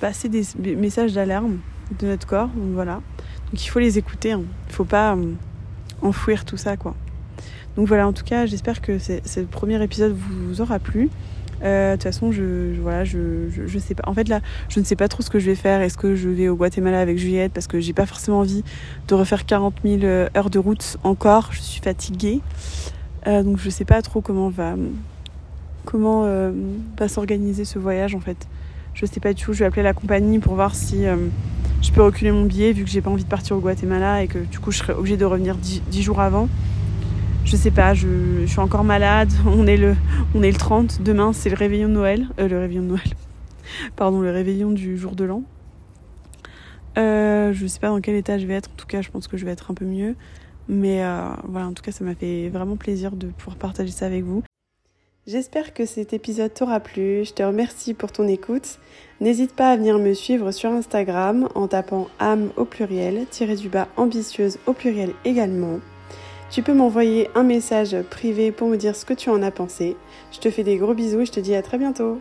Passer 0.00 0.28
des, 0.28 0.44
messages 0.76 1.12
d'alarme 1.12 1.58
de 1.98 2.06
notre 2.06 2.26
corps, 2.26 2.48
donc 2.48 2.72
voilà. 2.72 3.00
Donc 3.50 3.64
il 3.64 3.68
faut 3.68 3.78
les 3.78 3.98
écouter, 3.98 4.32
hein. 4.32 4.42
il 4.66 4.68
ne 4.68 4.72
faut 4.72 4.84
pas 4.84 5.14
euh, 5.16 5.32
enfouir 6.02 6.44
tout 6.44 6.56
ça, 6.56 6.76
quoi. 6.76 6.94
Donc 7.76 7.88
voilà, 7.88 8.06
en 8.06 8.12
tout 8.12 8.24
cas, 8.24 8.46
j'espère 8.46 8.80
que 8.80 8.98
ce 8.98 9.40
premier 9.40 9.82
épisode 9.82 10.14
vous 10.14 10.60
aura 10.60 10.78
plu. 10.78 11.10
Euh, 11.62 11.92
de 11.92 11.96
toute 11.96 12.04
façon, 12.04 12.32
je, 12.32 12.80
voilà, 12.80 13.04
je, 13.04 13.48
je, 13.48 13.78
sais 13.78 13.94
pas. 13.94 14.02
En 14.06 14.14
fait, 14.14 14.28
là, 14.28 14.40
je 14.68 14.80
ne 14.80 14.84
sais 14.84 14.96
pas 14.96 15.08
trop 15.08 15.22
ce 15.22 15.30
que 15.30 15.38
je 15.38 15.46
vais 15.46 15.54
faire. 15.54 15.80
Est-ce 15.80 15.96
que 15.96 16.14
je 16.14 16.28
vais 16.28 16.48
au 16.48 16.56
Guatemala 16.56 17.00
avec 17.00 17.18
Juliette 17.18 17.52
Parce 17.52 17.66
que 17.66 17.80
j'ai 17.80 17.92
pas 17.92 18.06
forcément 18.06 18.40
envie 18.40 18.64
de 19.08 19.14
refaire 19.14 19.46
40 19.46 19.74
000 19.84 20.02
euh, 20.02 20.28
heures 20.36 20.50
de 20.50 20.58
route 20.58 20.96
encore. 21.04 21.50
Je 21.52 21.60
suis 21.60 21.80
fatiguée. 21.80 22.40
Euh, 23.26 23.42
donc, 23.42 23.58
je 23.58 23.70
sais 23.70 23.84
pas 23.84 24.02
trop 24.02 24.20
comment 24.20 24.48
va, 24.48 24.74
comment 25.84 26.26
va 26.98 27.08
s'organiser 27.08 27.64
ce 27.64 27.78
voyage 27.78 28.14
en 28.14 28.20
fait. 28.20 28.46
Je 28.94 29.06
sais 29.06 29.20
pas 29.20 29.32
du 29.32 29.42
tout. 29.42 29.52
Je 29.52 29.60
vais 29.60 29.66
appeler 29.66 29.82
la 29.82 29.94
compagnie 29.94 30.38
pour 30.38 30.54
voir 30.54 30.74
si 30.74 31.04
je 31.82 31.92
peux 31.92 32.02
reculer 32.02 32.32
mon 32.32 32.44
billet 32.44 32.72
vu 32.72 32.84
que 32.84 32.90
j'ai 32.90 33.00
pas 33.00 33.10
envie 33.10 33.24
de 33.24 33.28
partir 33.28 33.56
au 33.56 33.60
Guatemala 33.60 34.22
et 34.22 34.28
que 34.28 34.38
du 34.38 34.58
coup, 34.58 34.70
je 34.70 34.78
serai 34.78 34.92
obligée 34.92 35.16
de 35.16 35.24
revenir 35.24 35.56
10 35.56 36.02
jours 36.02 36.20
avant 36.20 36.48
je 37.44 37.56
sais 37.56 37.70
pas, 37.70 37.94
je, 37.94 38.44
suis 38.46 38.58
encore 38.58 38.84
malade. 38.84 39.30
On 39.46 39.66
est 39.66 39.76
le, 39.76 39.94
on 40.34 40.42
est 40.42 40.50
le 40.50 40.56
30. 40.56 41.02
Demain, 41.02 41.32
c'est 41.32 41.50
le 41.50 41.56
réveillon 41.56 41.88
de 41.88 41.94
Noël. 41.94 42.26
Euh, 42.40 42.48
le 42.48 42.58
réveillon 42.58 42.82
de 42.82 42.88
Noël. 42.88 43.10
Pardon, 43.96 44.20
le 44.20 44.30
réveillon 44.30 44.70
du 44.70 44.96
jour 44.96 45.14
de 45.14 45.24
l'an. 45.24 45.42
Euh, 46.96 47.52
je 47.52 47.66
sais 47.66 47.80
pas 47.80 47.88
dans 47.88 48.00
quel 48.00 48.14
état 48.14 48.38
je 48.38 48.46
vais 48.46 48.54
être. 48.54 48.70
En 48.70 48.76
tout 48.76 48.86
cas, 48.86 49.02
je 49.02 49.10
pense 49.10 49.28
que 49.28 49.36
je 49.36 49.44
vais 49.44 49.52
être 49.52 49.70
un 49.70 49.74
peu 49.74 49.84
mieux. 49.84 50.14
Mais 50.68 51.04
euh, 51.04 51.28
voilà, 51.44 51.66
en 51.66 51.72
tout 51.72 51.82
cas, 51.82 51.92
ça 51.92 52.04
m'a 52.04 52.14
fait 52.14 52.48
vraiment 52.48 52.76
plaisir 52.76 53.12
de 53.12 53.26
pouvoir 53.26 53.56
partager 53.56 53.90
ça 53.90 54.06
avec 54.06 54.24
vous. 54.24 54.42
J'espère 55.26 55.72
que 55.72 55.86
cet 55.86 56.12
épisode 56.12 56.52
t'aura 56.52 56.80
plu. 56.80 57.24
Je 57.24 57.32
te 57.32 57.42
remercie 57.42 57.94
pour 57.94 58.12
ton 58.12 58.28
écoute. 58.28 58.78
N'hésite 59.20 59.54
pas 59.54 59.70
à 59.70 59.76
venir 59.76 59.98
me 59.98 60.12
suivre 60.12 60.50
sur 60.50 60.70
Instagram 60.70 61.48
en 61.54 61.66
tapant 61.66 62.08
âme 62.18 62.50
au 62.56 62.64
pluriel, 62.64 63.26
tiré 63.30 63.56
du 63.56 63.68
bas 63.68 63.88
ambitieuse 63.96 64.58
au 64.66 64.72
pluriel 64.72 65.12
également. 65.24 65.80
Tu 66.54 66.62
peux 66.62 66.72
m'envoyer 66.72 67.30
un 67.34 67.42
message 67.42 67.96
privé 68.10 68.52
pour 68.52 68.68
me 68.68 68.76
dire 68.76 68.94
ce 68.94 69.04
que 69.04 69.12
tu 69.12 69.28
en 69.28 69.42
as 69.42 69.50
pensé. 69.50 69.96
Je 70.30 70.38
te 70.38 70.52
fais 70.52 70.62
des 70.62 70.76
gros 70.76 70.94
bisous 70.94 71.22
et 71.22 71.26
je 71.26 71.32
te 71.32 71.40
dis 71.40 71.56
à 71.56 71.62
très 71.62 71.78
bientôt. 71.78 72.20